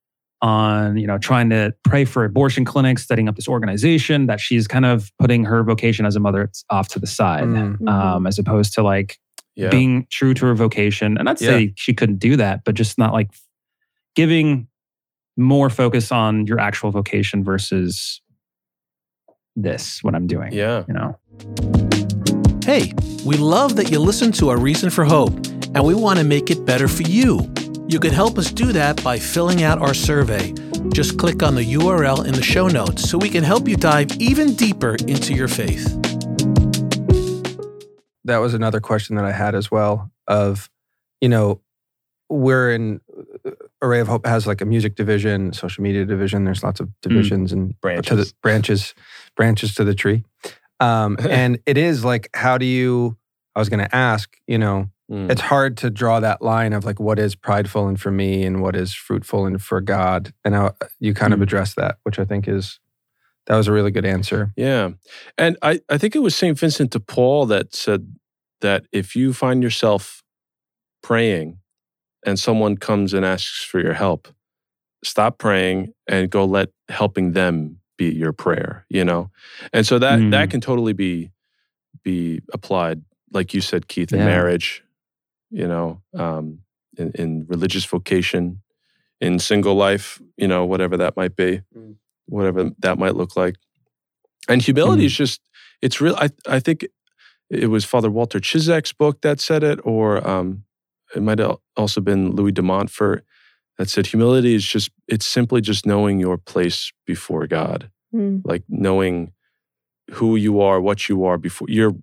[0.44, 4.68] on you know trying to pray for abortion clinics, setting up this organization that she's
[4.68, 7.78] kind of putting her vocation as a mother off to the side, Mm.
[7.78, 7.90] Mhm.
[7.90, 9.18] um, as opposed to like
[9.56, 9.70] Yeah.
[9.70, 11.18] being true to her vocation.
[11.18, 13.30] And to say she couldn't do that, but just not like
[14.16, 14.68] giving
[15.38, 18.22] more focus on your actual vocation versus
[19.56, 20.54] this, what I'm doing.
[20.54, 20.84] yeah.
[20.88, 22.01] You know?
[22.72, 22.94] Hey,
[23.26, 25.34] we love that you listen to our Reason for Hope,
[25.76, 27.54] and we want to make it better for you.
[27.90, 30.54] You can help us do that by filling out our survey.
[30.94, 34.10] Just click on the URL in the show notes so we can help you dive
[34.22, 35.86] even deeper into your faith.
[38.24, 40.10] that was another question that I had as well.
[40.26, 40.70] Of,
[41.20, 41.60] you know,
[42.30, 43.02] we're in
[43.46, 46.46] uh, Array of Hope has like a music division, social media division.
[46.46, 47.10] There's lots of hmm.
[47.10, 48.32] divisions and to the Branches.
[48.32, 48.96] branches,
[49.36, 50.24] branches to the tree.
[50.82, 53.18] Um, and it is like, how do you?
[53.56, 54.36] I was going to ask.
[54.48, 55.30] You know, Mm.
[55.30, 58.62] it's hard to draw that line of like what is prideful and for me and
[58.62, 60.34] what is fruitful and for God.
[60.46, 61.44] And how you kind of Mm.
[61.44, 62.80] address that, which I think is
[63.48, 64.54] that was a really good answer.
[64.56, 64.92] Yeah.
[65.38, 66.58] And I, I think it was St.
[66.58, 68.16] Vincent de Paul that said
[68.62, 70.24] that if you find yourself
[71.04, 71.58] praying
[72.26, 74.30] and someone comes and asks for your help,
[75.04, 79.30] stop praying and go let helping them be your prayer, you know?
[79.74, 80.52] And so that that Mm.
[80.52, 81.32] can totally be
[82.04, 83.00] be applied,
[83.38, 84.26] like you said, Keith, in Yeah.
[84.36, 84.84] marriage,
[85.52, 85.88] you know,
[86.26, 86.46] um,
[86.98, 88.62] in, in religious vocation,
[89.20, 91.96] in single life, you know, whatever that might be, Mm.
[92.28, 93.56] whatever that might look like.
[94.50, 95.08] And humility Mm.
[95.12, 95.42] is just,
[95.82, 96.16] it's real.
[96.26, 96.80] I, I think
[97.50, 100.64] it was Father Walter Ciszek's book that said it, or um,
[101.16, 103.24] it might have also been Louis de Montfort
[103.78, 108.42] that said humility is just, it's simply just knowing your place before God, Mm.
[108.44, 109.32] like knowing
[110.12, 111.94] who you are, what you are before your,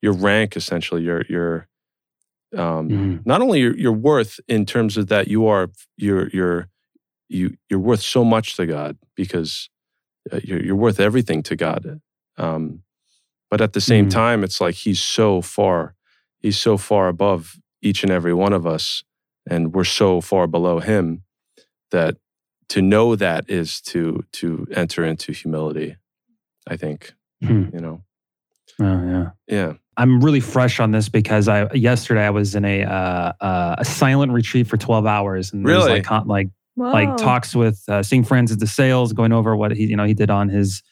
[0.00, 1.68] your rank, essentially, your, your,
[2.56, 3.26] um, Mhm.
[3.26, 6.68] not only your, your worth in terms of that you are you're you're
[7.28, 9.68] you you're worth so much to God because
[10.32, 12.00] uh, you're you're worth everything to God.
[12.38, 12.82] Um,
[13.50, 14.10] but at the same Mm.
[14.10, 15.94] time, it's like He's so far,
[16.40, 19.04] He's so far above each and every one of us,
[19.50, 21.22] and we're so far below Him
[21.90, 22.16] that
[22.68, 25.96] to know that is to to enter into humility.
[26.66, 27.64] I think Hmm.
[27.72, 28.02] you know.
[28.80, 29.30] Oh, yeah.
[29.48, 29.72] Yeah.
[29.96, 33.84] I'm really fresh on this because I yesterday I was in a uh, uh, a
[33.84, 35.98] silent retreat for 12 hours and there was, Really?
[35.98, 36.90] like con- like Whoa.
[36.92, 40.30] like talks with uh, Francis de Sales, going over what he you know he did
[40.30, 40.82] on his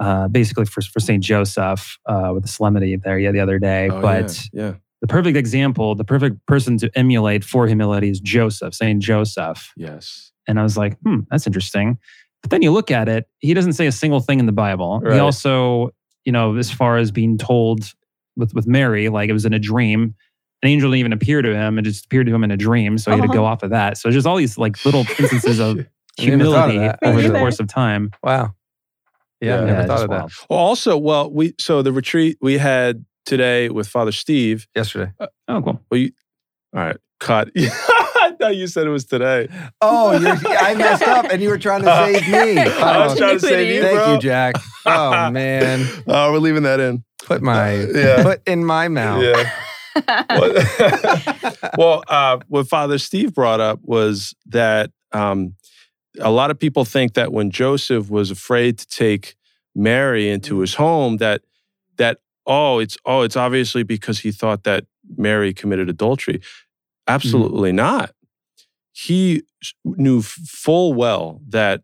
[0.00, 1.22] uh, basically for for St.
[1.22, 3.88] Joseph uh, with the solemnity there yeah the other day.
[3.90, 4.62] Oh, but yeah.
[4.62, 4.74] yeah.
[5.04, 9.02] The perfect example, the perfect person to emulate for humility is Joseph, St.
[9.02, 9.70] Joseph.
[9.76, 10.32] Yes.
[10.48, 11.98] And I was like, hmm, that's interesting.
[12.40, 15.00] But then you look at it, he doesn't say a single thing in the Bible.
[15.02, 15.12] Right.
[15.12, 15.90] He also,
[16.24, 17.92] you know, as far as being told
[18.34, 20.14] with, with Mary, like it was in a dream,
[20.62, 21.78] an angel didn't even appear to him.
[21.78, 22.96] It just appeared to him in a dream.
[22.96, 23.34] So he had to Uh-huh.
[23.40, 23.98] go off of that.
[23.98, 25.80] So just all these like little instances of
[26.18, 28.10] I never thought of humility over the course of time.
[28.22, 28.54] Wow.
[29.42, 29.60] Yeah, Yeah.
[29.60, 30.32] I never it's thought of that wild.
[30.48, 34.66] Well, also, well, we so the retreat we had today with Father Steve.
[34.74, 35.12] yesterday.
[35.48, 35.80] Oh, cool.
[35.90, 36.12] Well, you,
[36.74, 37.50] all right, cut.
[37.56, 39.48] I thought you said it was today.
[39.80, 42.58] Oh, you're, I messed up, and you were trying to save me.
[42.62, 44.12] I was Oh, trying to save you, Thank bro.
[44.14, 44.56] you, Jack.
[44.86, 47.04] Oh man, Oh, we're leaving that in.
[47.24, 48.22] put my Yeah.
[48.22, 49.22] put in my mouth.
[49.22, 49.50] Yeah.
[50.30, 50.52] Well,
[51.78, 55.54] well, uh, what Father Steve brought up was that um,
[56.18, 59.36] a lot of people think that when Joseph was afraid to take
[59.74, 61.42] Mary into his home, that
[61.96, 64.84] that oh, it's oh, it's obviously because he thought that
[65.16, 66.40] Mary committed adultery.
[67.06, 68.12] Absolutely not.
[68.92, 69.42] He
[69.84, 71.82] knew full well that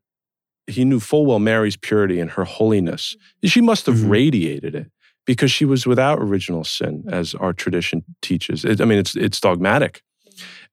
[0.66, 3.16] he knew full well Mary's purity and her holiness.
[3.44, 4.10] She must have Mhm.
[4.10, 4.90] radiated it
[5.26, 8.64] because she was without original sin, as our tradition teaches.
[8.64, 10.02] It, I mean, it's it's dogmatic,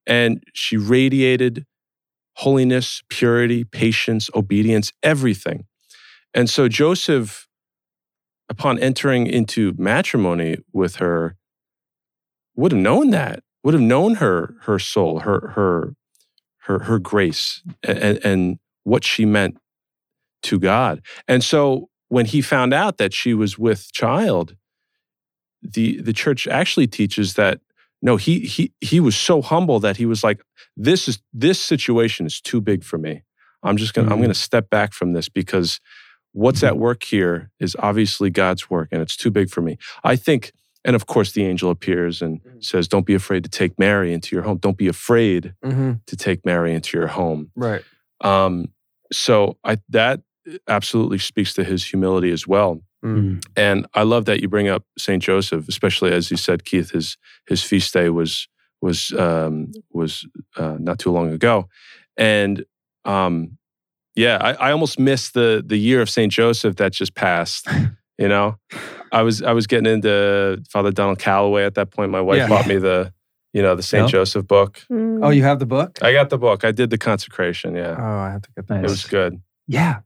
[0.05, 1.65] and she radiated
[2.35, 5.65] holiness, purity, patience, obedience, everything.
[6.33, 7.47] And so Joseph,
[8.49, 11.35] upon entering into matrimony with her,
[12.55, 15.93] would have known that, would have known her her soul, her her
[16.63, 19.57] her her grace, and, and what she meant
[20.43, 21.01] to God.
[21.27, 24.55] And so when he found out that she was with child,
[25.61, 27.59] the the church actually teaches that
[28.01, 30.41] no, he he he was so humble that he was like,
[30.75, 33.23] this is this situation is too big for me.
[33.63, 34.23] I'm just gonna I'm Mhm.
[34.23, 35.79] gonna step back from this because
[36.37, 39.77] what's at work here is obviously God's work and it's too big for me.
[40.03, 40.51] I think,
[40.85, 44.35] and of course the angel appears and says, Don't be afraid to take Mary into
[44.35, 44.57] your home.
[44.57, 47.51] Don't be afraid hmm to take Mary into your home.
[47.55, 47.83] Right.
[48.21, 48.67] Um,
[49.11, 50.21] so I that
[50.67, 52.81] absolutely speaks to his humility as well.
[53.03, 53.43] Mm.
[53.55, 56.91] And I love that you bring up Saint Joseph, especially as you said, Keith.
[56.91, 58.47] His his feast day was
[58.81, 61.67] was um, was uh, not too long ago,
[62.15, 62.63] and
[63.05, 63.56] um,
[64.17, 67.67] yeah, I, I almost missed the the year of Saint Joseph that just passed.
[68.19, 68.57] You know,
[69.11, 72.09] I was I was getting into Father Donald Calloway at that point.
[72.09, 72.47] My wife Yeah.
[72.47, 73.13] bought me the
[73.53, 74.11] you know the Saint Yep.
[74.11, 74.81] Joseph book.
[74.91, 75.23] Mm.
[75.23, 75.99] Oh, you have the book?
[76.01, 76.63] I got the book.
[76.65, 77.75] I did the consecration.
[77.75, 78.79] Yeah, Oh, I have to get that.
[78.83, 79.39] it was good.
[79.67, 79.99] Yeah.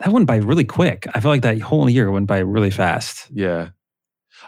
[0.00, 1.06] That went by really quick.
[1.14, 3.30] I feel like that whole year went by really fast.
[3.32, 3.70] Yeah,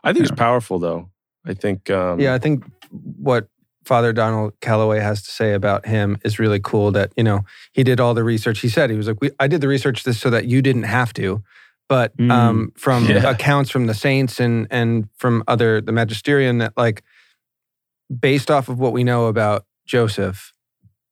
[0.05, 1.09] I think it's powerful though.
[1.47, 3.49] I think um, Yeah, I think what
[3.85, 6.91] Father Donald Calloway has to say about him is really cool.
[6.93, 7.41] That you know
[7.73, 8.61] he did all the research.
[8.61, 10.85] He said he was like, we, "I did the research this so that you didn't
[10.85, 11.43] have to."
[11.89, 12.31] But Mm.
[12.33, 13.29] um, from Yeah.
[13.31, 17.03] accounts from the saints and and from other the magisterium, that like
[18.21, 20.53] based off of what we know about Joseph,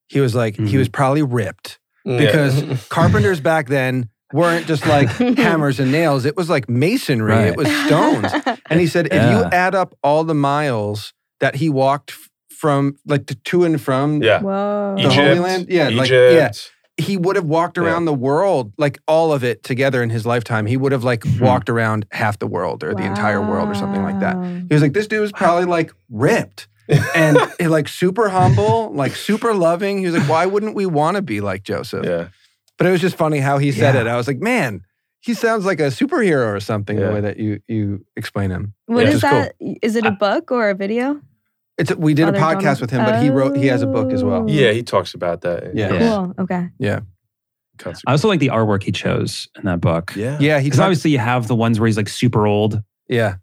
[0.08, 0.78] he was like he Mhm.
[0.78, 2.18] was probably ripped Yeah.
[2.18, 6.24] because carpenters back then weren't just like hammers and nails.
[6.24, 7.32] It was like masonry.
[7.32, 7.46] Right.
[7.48, 8.32] It was stones.
[8.70, 12.12] And he said, if you add up all the miles that he walked
[12.62, 14.40] from, like to, to and from yeah.
[14.40, 14.94] Whoa.
[14.96, 15.66] The Holy Land?
[15.68, 16.70] Yeah, like- Egypt.
[16.96, 17.82] he would have walked Yeah.
[17.84, 20.64] around the world, like all of it together in his lifetime.
[20.66, 21.40] He would have like Mhm.
[21.40, 24.36] walked around half the world or the entire world or something like that.
[24.68, 26.68] He was like, this dude was probably like ripped
[27.16, 29.98] and eh, like super humble, like super loving.
[29.98, 32.04] He was like, why wouldn't we want to be like Joseph?
[32.06, 32.28] Yeah.
[32.78, 34.02] But it was just funny how he said Yeah.
[34.02, 34.06] it.
[34.06, 34.82] I was like, man,
[35.20, 37.06] he sounds like a superhero or something Yeah.
[37.08, 38.74] the way that you you explain him.
[38.86, 39.08] What Yeah.
[39.08, 39.40] is Which is cool.
[39.40, 39.54] that?
[39.82, 41.20] Is it a book or a video?
[41.82, 44.12] It's we did a podcast Donald- with him, but he wrote he has a book
[44.12, 44.48] as well.
[44.48, 45.74] Yeah, he talks about that.
[45.74, 45.92] Yeah.
[45.92, 45.98] Yeah.
[45.98, 46.34] Cool.
[46.38, 46.68] Okay.
[47.78, 48.04] concert.
[48.06, 50.12] I also like the artwork he chose in that book.
[50.14, 50.38] Yeah.
[50.40, 53.36] Yeah, he Because talked, obviously you have the ones where he's like super old yeah.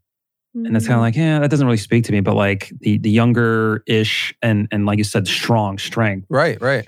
[0.53, 2.21] and it's kind of like, yeah, that doesn't really speak to me.
[2.21, 6.87] But like the the younger ish and and like you said, strong strength Right, right.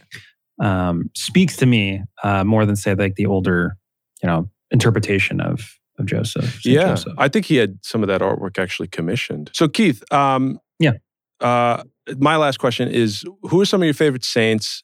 [0.62, 3.76] um, speaks to me uh, more than say like the older,
[4.24, 6.62] you know, interpretation of of Joseph.
[6.62, 6.88] Saint Yeah.
[6.90, 7.14] Joseph.
[7.18, 9.50] I think he had some of that artwork actually commissioned.
[9.54, 10.94] So Keith, um, Yeah.
[11.42, 11.84] Uh,
[12.18, 14.84] my last question is: Who are some of your favorite saints,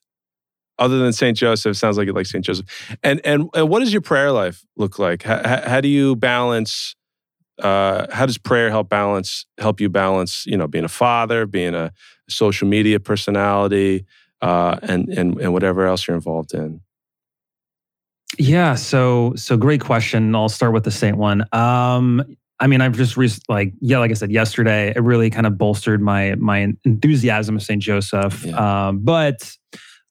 [0.80, 1.78] other than Saint Joseph?
[1.78, 2.66] Sounds like you like Saint Joseph.
[3.04, 5.24] And and and what does your prayer life look like?
[5.24, 6.96] How, how, do you balance?
[7.60, 10.46] Uh, how does prayer help balance help you balance?
[10.46, 11.92] You know, being a father, being a
[12.30, 14.06] social media personality,
[14.42, 16.82] uh, and and and whatever else you're involved in.
[18.38, 20.36] Yeah, so so great question.
[20.36, 21.46] I'll start with the saint one.
[21.54, 22.24] Um,
[22.60, 25.58] I mean, I've just re- like yeah, like I said yesterday, it really kind of
[25.58, 28.44] bolstered my my enthusiasm of Saint Joseph.
[28.44, 28.88] Yeah.
[28.88, 29.52] Um, but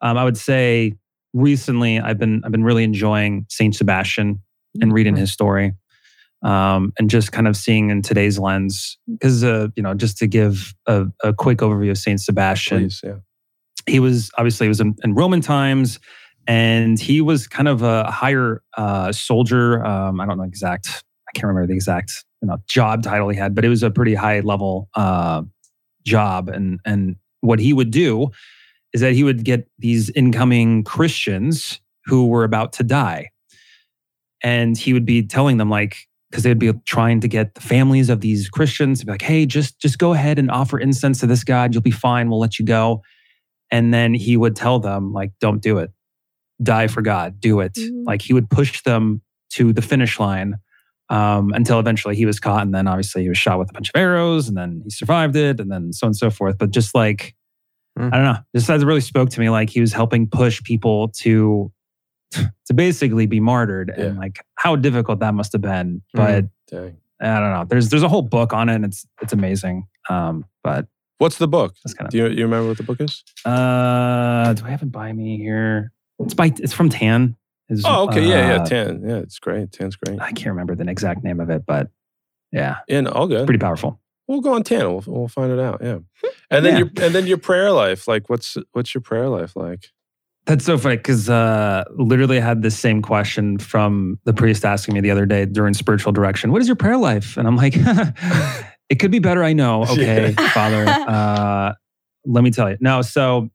[0.01, 0.93] um, I would say
[1.33, 4.43] recently, I've been I've been really enjoying Saint Sebastian
[4.81, 5.75] and reading his story,
[6.43, 8.97] um, and just kind of seeing in today's lens.
[9.09, 13.01] Because uh, you know, just to give a, a quick overview of Saint Sebastian, Please,
[13.03, 13.17] yeah.
[13.87, 15.99] he was obviously he was in, in Roman times,
[16.47, 19.85] and he was kind of a higher uh, soldier.
[19.85, 21.03] Um, I don't know exact.
[21.29, 23.91] I can't remember the exact you know, job title he had, but it was a
[23.91, 25.43] pretty high level uh,
[26.05, 26.49] job.
[26.49, 28.29] And and what he would do
[28.93, 33.31] is that he would get these incoming Christians who were about to die,
[34.43, 35.97] and he would be telling them like
[36.31, 39.47] because they'd be trying to get the families of these Christians to be like, hey,
[39.47, 41.73] just just go ahead and offer incense to this God.
[41.73, 42.29] You'll be fine.
[42.29, 43.03] We'll let you go.
[43.71, 45.91] And then he would tell them, like, don't do it.
[46.63, 47.41] Die for God.
[47.41, 47.75] Do it.
[47.75, 48.05] Mhm.
[48.07, 49.23] Like he would push them
[49.55, 50.57] to the finish line
[51.09, 52.63] um, until eventually he was caught.
[52.63, 55.37] And then obviously he was shot with a bunch of arrows and then he survived
[55.37, 56.59] it and then so on and so forth.
[56.59, 57.35] But just like,
[57.99, 58.11] Hmm.
[58.13, 59.49] I don't know, just that really spoke to me.
[59.49, 61.73] Like he was helping push people to
[62.33, 66.03] to basically be martyred and like how difficult that must have been.
[66.13, 66.99] But Dang.
[67.23, 67.65] I don't know.
[67.67, 69.87] There's there's a whole book on it and it's it's amazing.
[70.11, 70.87] Um, but
[71.19, 71.75] What's the book?
[71.97, 73.25] kind Do you, you remember what the book is?
[73.47, 75.91] uh do I have it by me here?
[76.19, 77.35] It's by it's from Tan.
[77.69, 78.23] Is, Oh, okay.
[78.23, 78.63] Yeah, yeah.
[78.63, 79.03] uh, Tan.
[79.07, 79.73] Yeah, it's great.
[79.73, 80.21] Tan's great.
[80.21, 81.89] I can't remember the exact name of it, but
[82.53, 83.47] yeah, And all good.
[83.47, 84.01] pretty powerful.
[84.29, 84.81] We'll go on Tan.
[84.91, 85.81] We'll, we'll find it out.
[85.83, 85.99] Yeah.
[86.49, 86.79] And then Yeah.
[86.79, 88.07] your and then your prayer life.
[88.07, 89.91] Like, what's what's your prayer life like?
[90.47, 94.95] That's so funny because uh, literally I had this same question from the priest asking
[94.95, 96.53] me the other day during spiritual direction.
[96.53, 97.37] What is your prayer life?
[97.37, 97.75] And I'm like,
[98.89, 99.43] it could be better.
[99.43, 99.83] I know.
[99.91, 100.87] Okay, Father.
[100.87, 101.73] Uh,
[102.27, 102.77] let me tell you.
[102.81, 103.51] No, so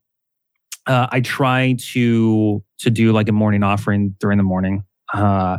[0.86, 4.84] uh, I try to to do like a morning offering during the morning.
[5.12, 5.58] Uh,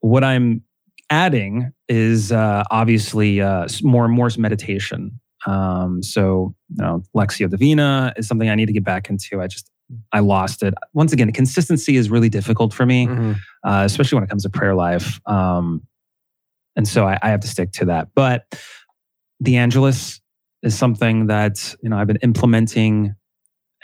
[0.00, 0.62] what I'm
[1.10, 5.20] adding is uh, obviously uh, more and more meditation.
[5.46, 9.40] Um, so, you know, Lectio Divina is something I need to get back into.
[9.40, 9.70] I just,
[10.12, 10.74] I lost it.
[10.92, 13.36] Once again, consistency is really difficult for me, Mhm.
[13.64, 15.20] uh, especially when it comes to prayer life.
[15.26, 15.82] Um,
[16.76, 18.08] and so I, I have to stick to that.
[18.14, 18.44] But
[19.40, 20.20] the Angelus
[20.62, 23.14] is something that you know I've been implementing,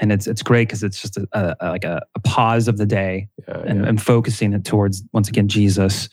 [0.00, 2.86] and it's it's great because it's just a, a, like a, a pause of the
[2.86, 3.88] day Yeah, and, yeah.
[3.88, 6.08] and focusing it towards once again Jesus.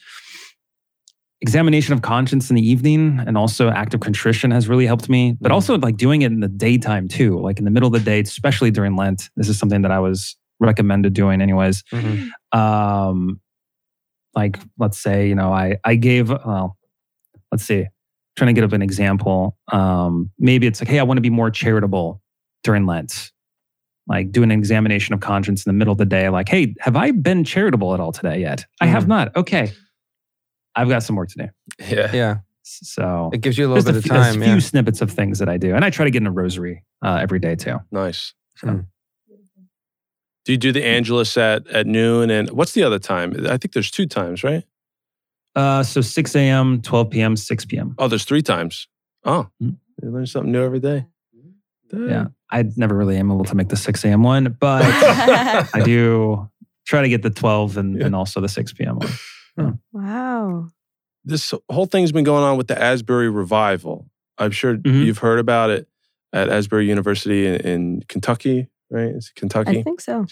[1.42, 5.36] Examination of conscience in the evening and also act of contrition has really helped me,
[5.42, 5.56] but Mhm.
[5.56, 8.22] also like doing it in the daytime too, like in the middle of the day,
[8.22, 9.30] especially during Lent.
[9.36, 11.84] This is something that I was recommended doing, anyways.
[11.92, 12.30] Mhm.
[12.58, 13.42] Um,
[14.36, 16.78] like let's say you know I I gave well,
[17.52, 17.88] let's see,
[18.38, 19.58] trying to get up an example.
[19.70, 22.22] Um, maybe it's like hey, I want to be more charitable
[22.64, 23.33] during Lent
[24.08, 26.96] like doing an examination of conscience in the middle of the day like hey have
[26.96, 29.08] i been charitable at all today yet i have Mhm.
[29.08, 29.72] not okay
[30.76, 32.12] i've got some work to do yeah.
[32.14, 32.36] Yeah.
[32.64, 34.42] so It gives you a little just a bit of time.
[34.42, 34.60] a few Yeah.
[34.60, 37.18] snippets of things that i do and i try to get in a rosary uh,
[37.22, 38.34] every day too Nice.
[38.62, 38.82] Hmm.
[40.46, 42.30] Do you do the Angelus at at noon?
[42.30, 43.34] And what's the other time?
[43.48, 44.66] I think there's two times, right?
[45.56, 48.88] uh, so 6 a.m 12 p.m 6 p.m Oh, there's three times.
[49.24, 49.78] Oh, Mhm.
[50.02, 51.06] you learn something new every day.
[51.94, 54.84] Yeah i never really am able to make the 6 a.m one but
[55.74, 56.50] i do
[56.86, 58.06] try to get the 12 and, Yeah.
[58.08, 58.98] and also the 6 p.m
[59.56, 60.68] one wow.
[61.26, 64.10] This whole thing's been going on with the Asbury revival.
[64.38, 65.06] I'm sure Mhm.
[65.06, 65.88] you've heard about it
[66.34, 69.12] at Asbury University in, in Kentucky, right?
[69.16, 69.80] It's Kentucky.
[69.80, 70.26] I think so.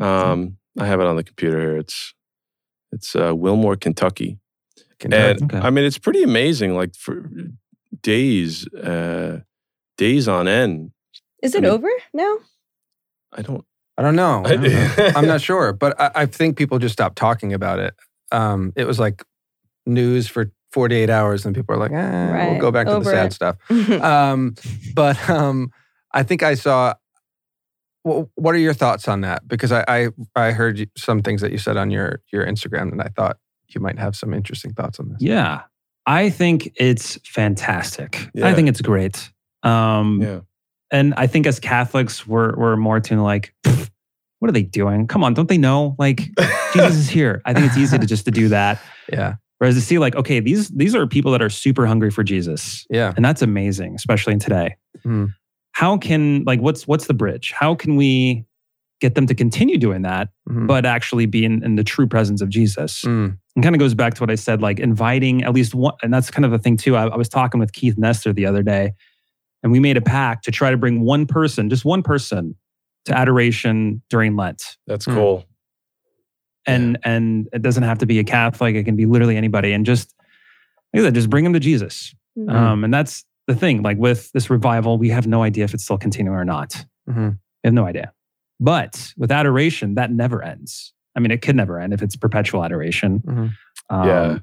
[0.00, 1.76] Um, I have it on the computer here.
[1.76, 2.14] It's
[2.92, 4.38] it's uh, Wilmore, Kentucky.
[4.98, 5.42] Kentucky.
[5.42, 5.58] And Okay.
[5.66, 6.74] I mean, it's pretty amazing.
[6.74, 7.28] Like for
[8.02, 9.40] days, uh,
[9.98, 10.92] days on end.
[11.42, 12.36] Is I it mean- over now?
[13.32, 13.64] I don't.
[13.96, 14.42] I don't know.
[14.46, 15.10] I don't know.
[15.16, 17.94] I'm not sure, but I, I think people just stopped talking about it.
[18.30, 19.24] Um, it was like
[19.86, 23.26] news for 48 hours, and people are like, eh, we'll go back to the sad
[23.26, 23.32] it.
[23.32, 23.56] stuff.
[24.02, 24.54] Um,
[24.94, 25.72] but um,
[26.12, 26.94] I think I saw.
[28.04, 29.46] Well, what are your thoughts on that?
[29.48, 33.02] Because I, I I heard some things that you said on your your Instagram, and
[33.02, 35.18] I thought you might have some interesting thoughts on this.
[35.20, 35.60] yeah
[36.06, 38.46] i think it's fantastic Yeah.
[38.46, 39.30] i think it's great
[39.62, 40.40] um Yeah.
[40.90, 45.06] And I think as Catholics, we're we're more to like, what are they doing?
[45.06, 45.94] Come on, don't they know?
[45.98, 46.30] Like
[46.72, 47.42] Jesus is here.
[47.44, 48.80] I think it's easy to just to do that.
[49.12, 52.22] Yeah, Whereas to see like, okay, these these are people that are super hungry for
[52.24, 54.76] Jesus, yeah, and that's amazing, especially in today.
[55.02, 55.26] Hmm.
[55.72, 57.52] How can like what's what's the bridge?
[57.52, 58.44] How can we
[59.00, 60.66] get them to continue doing that, Mhm.
[60.66, 63.02] but actually be in, in the true presence of Jesus?
[63.04, 65.94] Mm, And kind of goes back to what I said, like inviting at least one,
[66.02, 66.96] and that's kind of a thing too.
[66.96, 68.94] I, I was talking with Keith Nester the other day,
[69.62, 72.54] and we made a pact to try to bring one person, just one person,
[73.06, 74.76] to adoration during Lent.
[74.86, 75.14] That's Hmm.
[75.14, 75.44] cool.
[76.66, 79.72] And and it doesn't have to be a Catholic; it can be literally anybody.
[79.72, 80.14] And just
[80.92, 82.14] like I said, just bring them to Jesus.
[82.38, 82.52] Mhm.
[82.52, 83.82] Um, and that's the thing.
[83.82, 86.84] Like with this revival, we have no idea if it's still continuing or not.
[87.08, 87.38] mhm.
[87.64, 88.12] We have no idea.
[88.60, 90.92] But with adoration, that never ends.
[91.16, 93.20] I mean, it could never end if it's perpetual adoration.
[93.20, 93.50] Mhm.
[93.90, 94.38] Um, Yeah.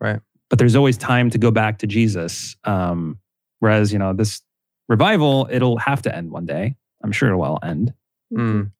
[0.00, 0.20] Right.
[0.48, 2.56] But there's always time to go back to Jesus.
[2.64, 3.18] Um,
[3.60, 4.42] whereas, you know, this
[4.88, 6.76] revival, it'll have to end one day.
[7.02, 7.94] I'm sure it will end.
[8.32, 8.72] Mm.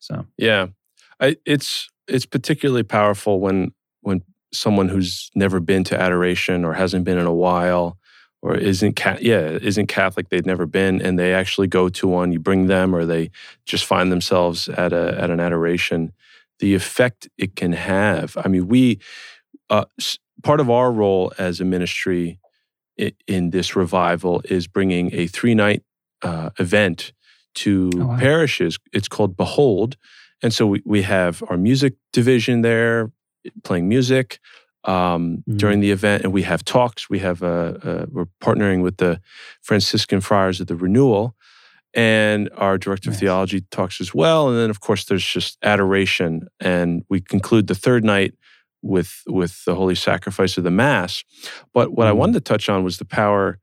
[0.00, 0.66] So, Yeah,
[1.20, 4.22] I, it's it's particularly powerful when when
[4.52, 7.98] someone who's never been to adoration or hasn't been in a while
[8.42, 12.32] or isn't ca- yeah isn't Catholic they've never been and they actually go to one
[12.32, 13.30] you bring them or they
[13.64, 16.12] just find themselves at a at an adoration
[16.58, 18.98] the effect it can have I mean we
[19.70, 19.84] uh,
[20.42, 22.38] part of our role as a ministry
[23.26, 25.82] in this revival is bringing a three night
[26.22, 27.12] uh, event
[27.54, 28.16] to Oh, wow.
[28.18, 29.96] parishes it's called Behold
[30.42, 33.10] and so we, we have our music division there
[33.64, 34.38] playing music
[34.84, 35.58] um, Mhm.
[35.58, 37.08] during the event, and we have talks.
[37.08, 39.20] We have uh, uh, we're partnering with the
[39.62, 41.36] Franciscan Friars of the Renewal,
[41.94, 44.48] and our director of theology talks as well.
[44.48, 48.34] And then, of course, there's just adoration, and we conclude the third night
[48.82, 51.24] with with the holy sacrifice of the Mass.
[51.72, 52.16] But what I Mhm.
[52.16, 53.58] wanted to touch on was the power,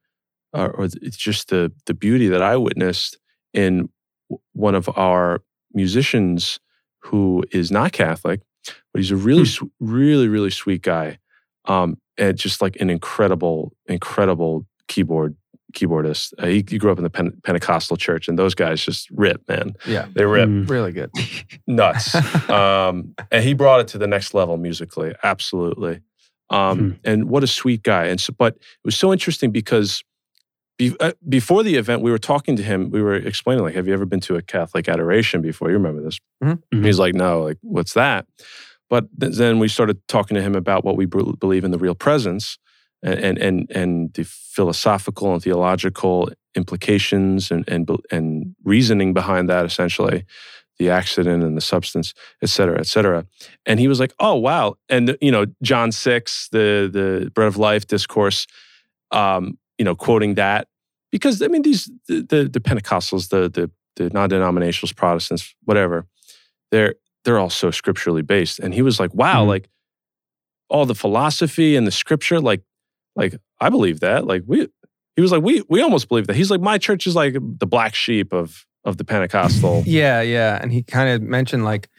[0.53, 3.17] uh, or it's just the the beauty that I witnessed
[3.53, 3.89] in
[4.53, 5.41] one of our
[5.73, 6.59] musicians
[6.99, 8.41] who is not Catholic,
[8.93, 9.65] but he's a really, Hmm.
[9.65, 11.19] sw- really, really sweet guy,
[11.65, 15.35] um, and just like an incredible, incredible keyboard
[15.73, 16.33] keyboardist.
[16.37, 19.41] Uh, he, he grew up in the Pen- Pentecostal church, and those guys just rip,
[19.47, 19.75] man.
[19.85, 20.69] Yeah, They rip Mm.
[20.69, 21.11] really good.
[21.67, 22.15] nuts.
[22.49, 26.01] um, and he brought it to the next level musically, absolutely.
[26.49, 26.91] Um, Hmm.
[27.03, 28.05] And what a sweet guy.
[28.05, 30.03] And so, but it was so interesting because
[30.79, 32.89] be, uh, before the event, we were talking to him.
[32.89, 35.67] We were explaining, like, have you ever been to a Catholic adoration before?
[35.69, 36.17] You remember this?
[36.43, 36.61] Mhm.
[36.73, 36.85] Mhm.
[36.85, 37.43] He's like, no.
[37.43, 38.25] Like, what's that?
[38.89, 41.77] but th- then we started talking to him about what we bel- believe in the
[41.77, 42.57] real presence
[43.03, 50.25] and and and, the philosophical and theological implications and, and and reasoning behind that essentially
[50.79, 53.25] the accident and the substance et cetera et cetera.
[53.65, 54.75] And he was like oh wow.
[54.89, 58.47] And you know john 6 the the bread of life discourse
[59.11, 60.67] um you know quoting that
[61.11, 66.05] because i mean these the the, the pentecostals the the the non-denominationals protestants whatever
[66.71, 66.95] they're
[67.25, 68.59] they're all so scripturally based.
[68.59, 69.47] And he was like wow Mhm.
[69.47, 69.69] like
[70.69, 72.61] all the philosophy and the scripture like
[73.19, 74.25] like i believe that.
[74.25, 74.67] Like we
[75.15, 76.35] he was like we we almost believe that.
[76.35, 79.83] He's like my church is like the black sheep of of the pentecostal.
[79.85, 80.57] Yeah, yeah.
[80.61, 81.89] And he kind of mentioned like,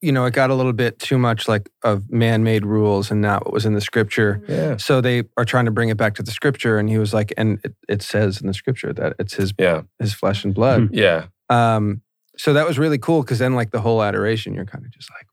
[0.00, 3.44] you know, it got a little bit too much like of man-made rules and not
[3.44, 4.42] what was in the scripture.
[4.48, 4.76] yeah.
[4.78, 7.34] So they are trying to bring it back to the scripture, and he was like,
[7.36, 9.82] and it, it says in the scripture that it's his yeah.
[9.98, 10.88] his flesh and blood.
[10.92, 11.26] yeah.
[11.50, 12.02] Um,
[12.38, 15.10] so that was really cool because then like the whole adoration, you're kind of just
[15.10, 15.26] like,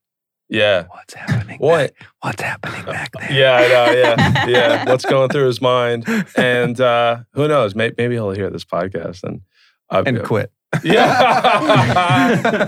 [0.50, 1.58] yeah what's happening?
[1.60, 1.94] What?
[1.98, 2.08] Back?
[2.22, 3.32] What's happening back there?
[3.32, 6.06] yeah i know yeah yeah what's going through his mind
[6.38, 9.42] and uh who knows may, maybe he'll hear this podcast and
[9.90, 10.52] uh, and quit.
[10.84, 12.66] Yeah.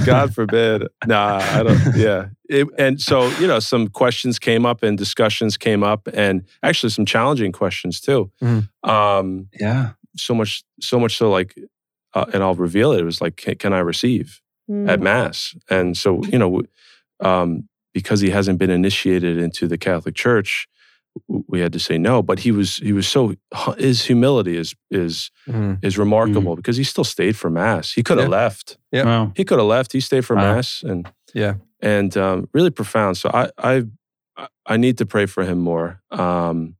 [0.06, 0.86] God forbid.
[1.06, 1.96] Nah, I don't.
[1.96, 2.26] Yeah.
[2.48, 6.90] It- and so, you know, some questions came up and discussions came up, and actually
[6.90, 8.30] some challenging questions too.
[8.42, 8.68] Mhm.
[8.88, 9.90] Um, Yeah.
[10.16, 11.54] so much, so much so, like,
[12.14, 13.00] uh, and I'll reveal it.
[13.00, 14.39] It was like, can, can I receive
[14.86, 15.54] at Mass?
[15.68, 16.62] And so, you know,
[17.20, 20.68] um, because he hasn't been initiated into the Catholic Church,
[21.48, 22.22] we had to say no.
[22.22, 23.34] But he was, he was so
[23.78, 25.78] his humility is is Mhm.
[25.82, 27.92] is remarkable because he still stayed for mass.
[27.92, 28.42] He could have Yeah.
[28.44, 28.78] left.
[28.92, 29.06] Yep.
[29.06, 29.32] Wow.
[29.36, 29.92] He could have left.
[29.92, 30.54] He stayed for Wow.
[30.54, 31.54] mass and Yeah.
[31.82, 33.16] and um, really profound.
[33.16, 33.84] So I I
[34.36, 36.00] I- I need to pray for him more.
[36.12, 36.76] Um,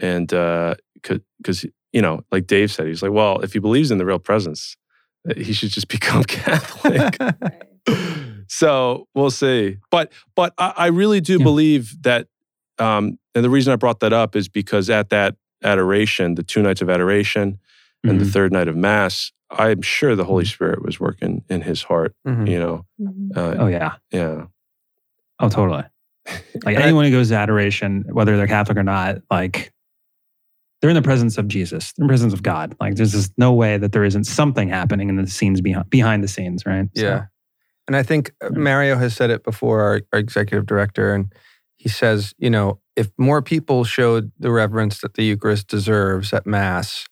[0.00, 3.98] and uh because you know, like Dave said, he's like, well, if he believes in
[3.98, 4.76] the real presence,
[5.28, 7.18] uh, he should just become Catholic.
[8.48, 9.78] so we'll see.
[9.90, 11.44] But but I, I really do Yeah.
[11.44, 12.28] believe that.
[12.78, 16.62] Um, and the reason I brought that up is because at that adoration, the two
[16.62, 17.58] nights of adoration
[18.04, 18.32] and the Mhm.
[18.32, 22.14] third night of mass, I'm sure the Holy Spirit was working in his heart.
[22.26, 22.48] Mhm.
[22.50, 22.86] You know,
[23.36, 23.94] uh, Oh yeah.
[24.10, 24.46] yeah,
[25.38, 25.84] Oh totally.
[26.64, 29.71] Like anyone who goes to adoration, whether they're Catholic or not, like
[30.82, 32.76] they're in the presence of Jesus, they're in the presence of God.
[32.80, 36.22] Like there's just no way that there isn't something happening in the scenes behind behind
[36.22, 36.88] the scenes, right?
[36.94, 37.24] So, Yeah.
[37.86, 41.32] And I think uh, Mario has said it before, our, our executive director, and
[41.76, 46.46] he says, you know, if more people showed the reverence that the Eucharist deserves at
[46.46, 47.06] Mass,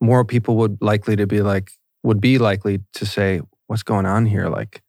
[0.00, 1.70] more people would likely to be like,
[2.02, 4.48] would be likely to say, what's going on here?
[4.48, 4.82] Like,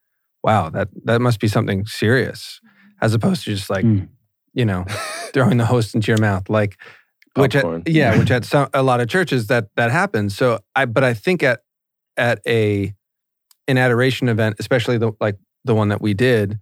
[0.43, 2.59] wow, that that must be something serious,
[3.01, 4.07] as opposed to just like, Mm.
[4.53, 4.86] you know,
[5.34, 6.78] throwing the host into your mouth, like,
[7.36, 10.36] which at, yeah, which at some a lot of churches that that happens.
[10.36, 11.61] So I, but I think at
[12.17, 12.93] at a
[13.67, 16.59] an adoration event, especially the like the one that we did,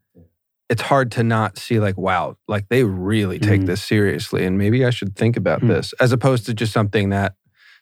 [0.70, 3.66] it's hard to not see like, wow, like they really take Mm.
[3.68, 5.70] this seriously, and maybe I should think about Mm.
[5.70, 7.34] this, as opposed to just something that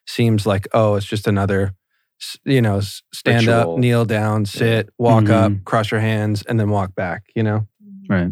[0.05, 1.73] seems like, oh, it's just another,
[2.45, 2.79] you know,
[3.13, 3.73] stand Ritual.
[3.73, 5.65] up, kneel down, sit, walk up, Mhm.
[5.65, 7.23] cross your hands, and then walk back.
[7.35, 7.67] You know,
[8.07, 8.31] Right.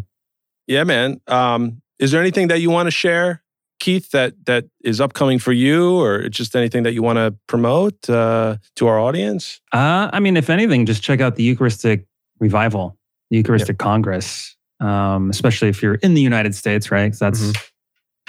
[0.66, 1.20] yeah, man.
[1.26, 3.42] Um, is there anything that you want to share,
[3.78, 8.08] Keith, that that is upcoming for you, or just anything that you want to promote
[8.08, 9.60] uh, to our audience?
[9.72, 12.06] Uh, I mean, if anything, just check out the Eucharistic
[12.40, 12.96] Revival,
[13.30, 17.10] the Eucharistic Congress, um, especially if you're in the United States, right?
[17.10, 17.52] 'Cause that's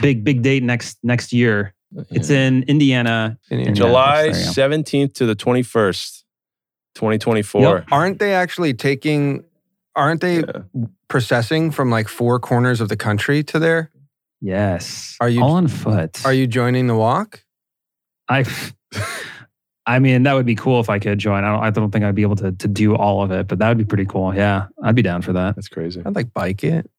[0.02, 1.74] big, big date next next year.
[2.12, 3.38] It's in Indiana.
[3.50, 3.72] In- Yeah.
[3.72, 4.52] July there you go.
[4.52, 6.26] seventeenth to the twenty first,
[6.96, 7.86] twenty twenty four.
[7.92, 9.46] aren't they actually taking?
[9.96, 10.44] Aren't they
[11.08, 13.90] processing from like four corners of the country to there?
[14.42, 15.18] Yes.
[15.20, 16.26] Are you- all on foot?
[16.26, 17.44] Are you joining the walk?
[18.30, 18.46] I.
[19.90, 21.46] I mean, that would be cool if I could join.
[21.46, 21.64] I don't.
[21.64, 23.78] I don't think I'd be able to to do all of it, but that would
[23.78, 24.36] be pretty cool.
[24.36, 25.56] Yeah, I'd be down for that.
[25.56, 26.02] That's crazy.
[26.06, 26.90] I'd like bike it.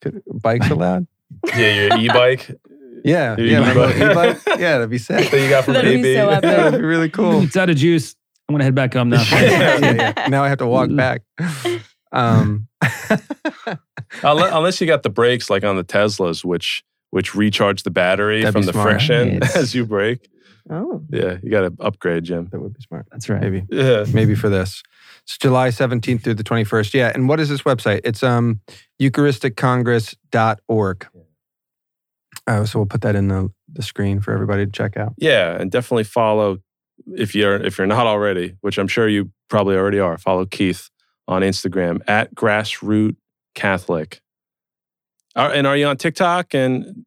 [0.00, 1.08] Could, bikes allowed?
[1.56, 2.50] Yeah, your e bike
[3.04, 3.96] Yeah, Your yeah, my e-bike?
[3.96, 4.60] e-bike.
[4.60, 5.30] Yeah, that'd be sick.
[5.32, 6.44] that you got from That'd be so epic.
[6.48, 7.42] Yeah, that'd be really cool.
[7.42, 8.14] It's out of juice.
[8.48, 9.22] I'm gonna head back home now.
[9.32, 10.28] yeah, yeah, yeah.
[10.28, 11.22] Now I have to walk back.
[12.12, 12.68] Um,
[14.22, 18.40] Unless, unless you got the brakes like on the Teslas, which which recharge the battery
[18.42, 18.90] That'd from be the smart.
[18.90, 19.56] friction Right.
[19.56, 20.28] as you brake.
[20.70, 21.02] Oh.
[21.10, 22.48] Yeah, you got to upgrade, Jim.
[22.52, 23.06] that would be smart.
[23.10, 23.40] That's right.
[23.40, 24.04] Maybe, Yeah.
[24.12, 24.82] maybe for this.
[25.24, 26.94] It's July 17th through the 21st.
[26.94, 27.10] Yeah.
[27.14, 28.00] And what is this website?
[28.04, 28.60] It's um
[29.00, 31.06] eucharisticcongress.org.
[32.46, 35.14] Uh, so we'll put that in the, the screen for everybody to check out.
[35.18, 36.58] Yeah, and definitely follow
[37.16, 40.18] if you're if you're not already, which I'm sure you probably already are.
[40.18, 40.88] Follow Keith
[41.28, 43.16] on Instagram at grassroot
[43.54, 44.20] Catholic.
[45.36, 46.54] Are, and are you on TikTok?
[46.54, 47.04] And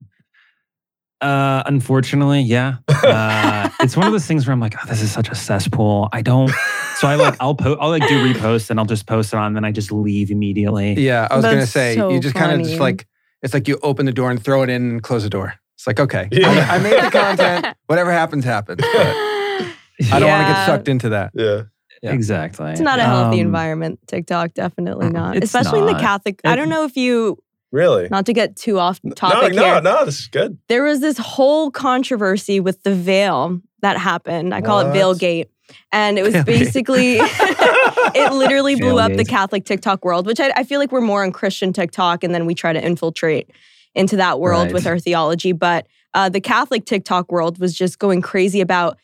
[1.22, 2.78] Uh, unfortunately, yeah.
[2.88, 6.10] Uh, it's one of those things where I'm like, oh, this is such a cesspool.
[6.12, 6.52] I don't.
[6.98, 9.48] So I like I'll post I'll like do repost and I'll just post it on,
[9.48, 10.94] and then I just leave immediately.
[10.94, 13.06] Yeah, I was gonna say so you just kind of just like
[13.42, 15.56] it's like you open the door and throw it in and close the door.
[15.76, 16.50] It's like okay, Yeah.
[16.70, 17.76] I, I made the content.
[17.88, 18.80] Whatever happens, happens.
[18.82, 18.92] But
[20.12, 21.32] I don't want to get sucked into that.
[21.34, 21.64] Yeah.
[22.02, 22.12] Yeah.
[22.14, 22.72] Exactly.
[22.72, 24.54] It's not a healthy Um, environment, TikTok.
[24.54, 25.14] Definitely Mm-mm.
[25.14, 25.44] not.
[25.44, 26.02] Especially in the not.
[26.02, 26.42] Catholic.
[26.44, 27.38] I don't know if you,
[27.72, 28.08] Really?
[28.10, 29.82] not to get too off no, topic no, here.
[29.82, 30.06] no.
[30.06, 30.58] This is good.
[30.68, 34.54] There was this whole controversy with the veil that happened.
[34.54, 34.96] I call it What?
[34.96, 35.46] Veilgate.
[35.92, 36.46] And it was Veilgate.
[36.46, 41.02] basically, it literally blew up the Catholic TikTok world, which I, I feel like we're
[41.02, 43.50] more on Christian TikTok and then we try to infiltrate
[43.94, 44.74] into that world Right.
[44.74, 45.54] with our theology.
[45.54, 48.98] But uh, the Catholic TikTok world was just going crazy about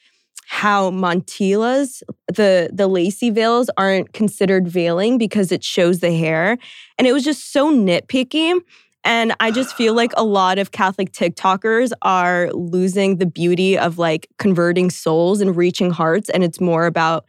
[0.54, 6.58] how mantillas, the the lacy veils, aren't considered veiling because it shows the hair,
[6.98, 8.60] and it was just so nitpicky.
[9.06, 13.98] And I just feel like a lot of Catholic TikTokers are losing the beauty of
[13.98, 17.24] like converting souls and reaching hearts, and it's more about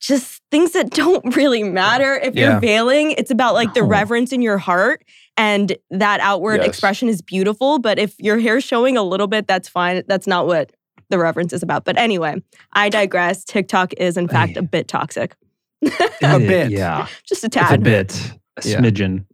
[0.00, 2.14] just things that don't really matter.
[2.14, 2.50] If Yeah.
[2.50, 5.02] you're veiling, it's about like the reverence in your heart
[5.38, 6.66] and that outward Yes.
[6.68, 7.78] expression is beautiful.
[7.78, 10.02] But if your hair's showing a little bit, that's fine.
[10.06, 10.72] That's not what
[11.10, 11.84] the reverence is about.
[11.84, 12.42] But anyway,
[12.72, 13.44] I digress.
[13.44, 15.34] TikTok is in fact a bit toxic.
[16.22, 16.70] A bit.
[16.72, 17.06] Yeah.
[17.26, 17.82] Just a It's a tad.
[17.82, 18.32] bit.
[18.64, 18.78] A Yeah.
[18.80, 19.24] smidgen.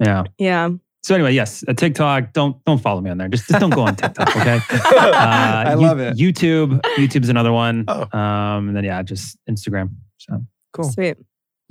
[0.00, 0.24] Yeah.
[0.38, 0.70] Yeah.
[1.02, 2.32] So anyway, yes, a TikTok.
[2.32, 3.28] Don't don't follow me on there.
[3.28, 4.58] Just, just don't go on TikTok, okay?
[4.70, 6.16] Uh, I you- love it.
[6.16, 6.80] YouTube.
[6.96, 7.84] YouTube's another one.
[7.88, 8.02] Oh.
[8.18, 9.90] Um, and then yeah, just Instagram.
[10.18, 10.42] So
[10.72, 10.90] Cool.
[10.90, 11.16] Sweet.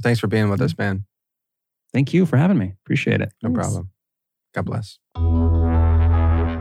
[0.02, 1.06] Thanks for being with us, man.
[1.94, 2.74] thank you for having me.
[2.86, 3.32] Appreciate it.
[3.44, 3.60] No Thanks.
[3.68, 3.90] problem.
[4.54, 5.00] God bless.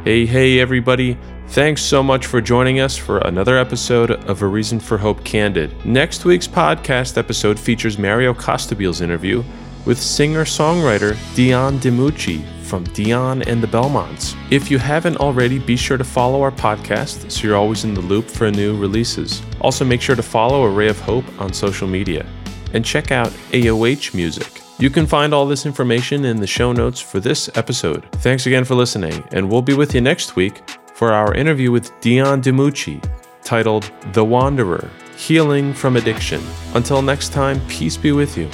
[0.04, 1.16] Hey, hey, everybody.
[1.46, 5.86] Thanks so much for joining us for another episode of A Reason for Hope Candid.
[5.86, 9.42] Next week's podcast episode features Mario Costabile's interview
[9.86, 14.36] with singer songwriter Dion DiMucci from Dion and the Belmonts.
[14.50, 18.02] If you haven't already, be sure to follow our podcast so you're always in the
[18.02, 19.40] loop for new releases.
[19.62, 22.26] Also, make sure to follow Array of Hope on social media
[22.74, 24.63] and check out AOH Music.
[24.76, 28.10] You can find all this information in the show notes for this episode.
[28.14, 31.92] Thanks again for listening, and we'll be with you next week for our interview with
[32.00, 33.02] Dion DiMucci,
[33.44, 36.42] titled The Wanderer Healing from Addiction.
[36.74, 38.50] Until next time, peace be with you.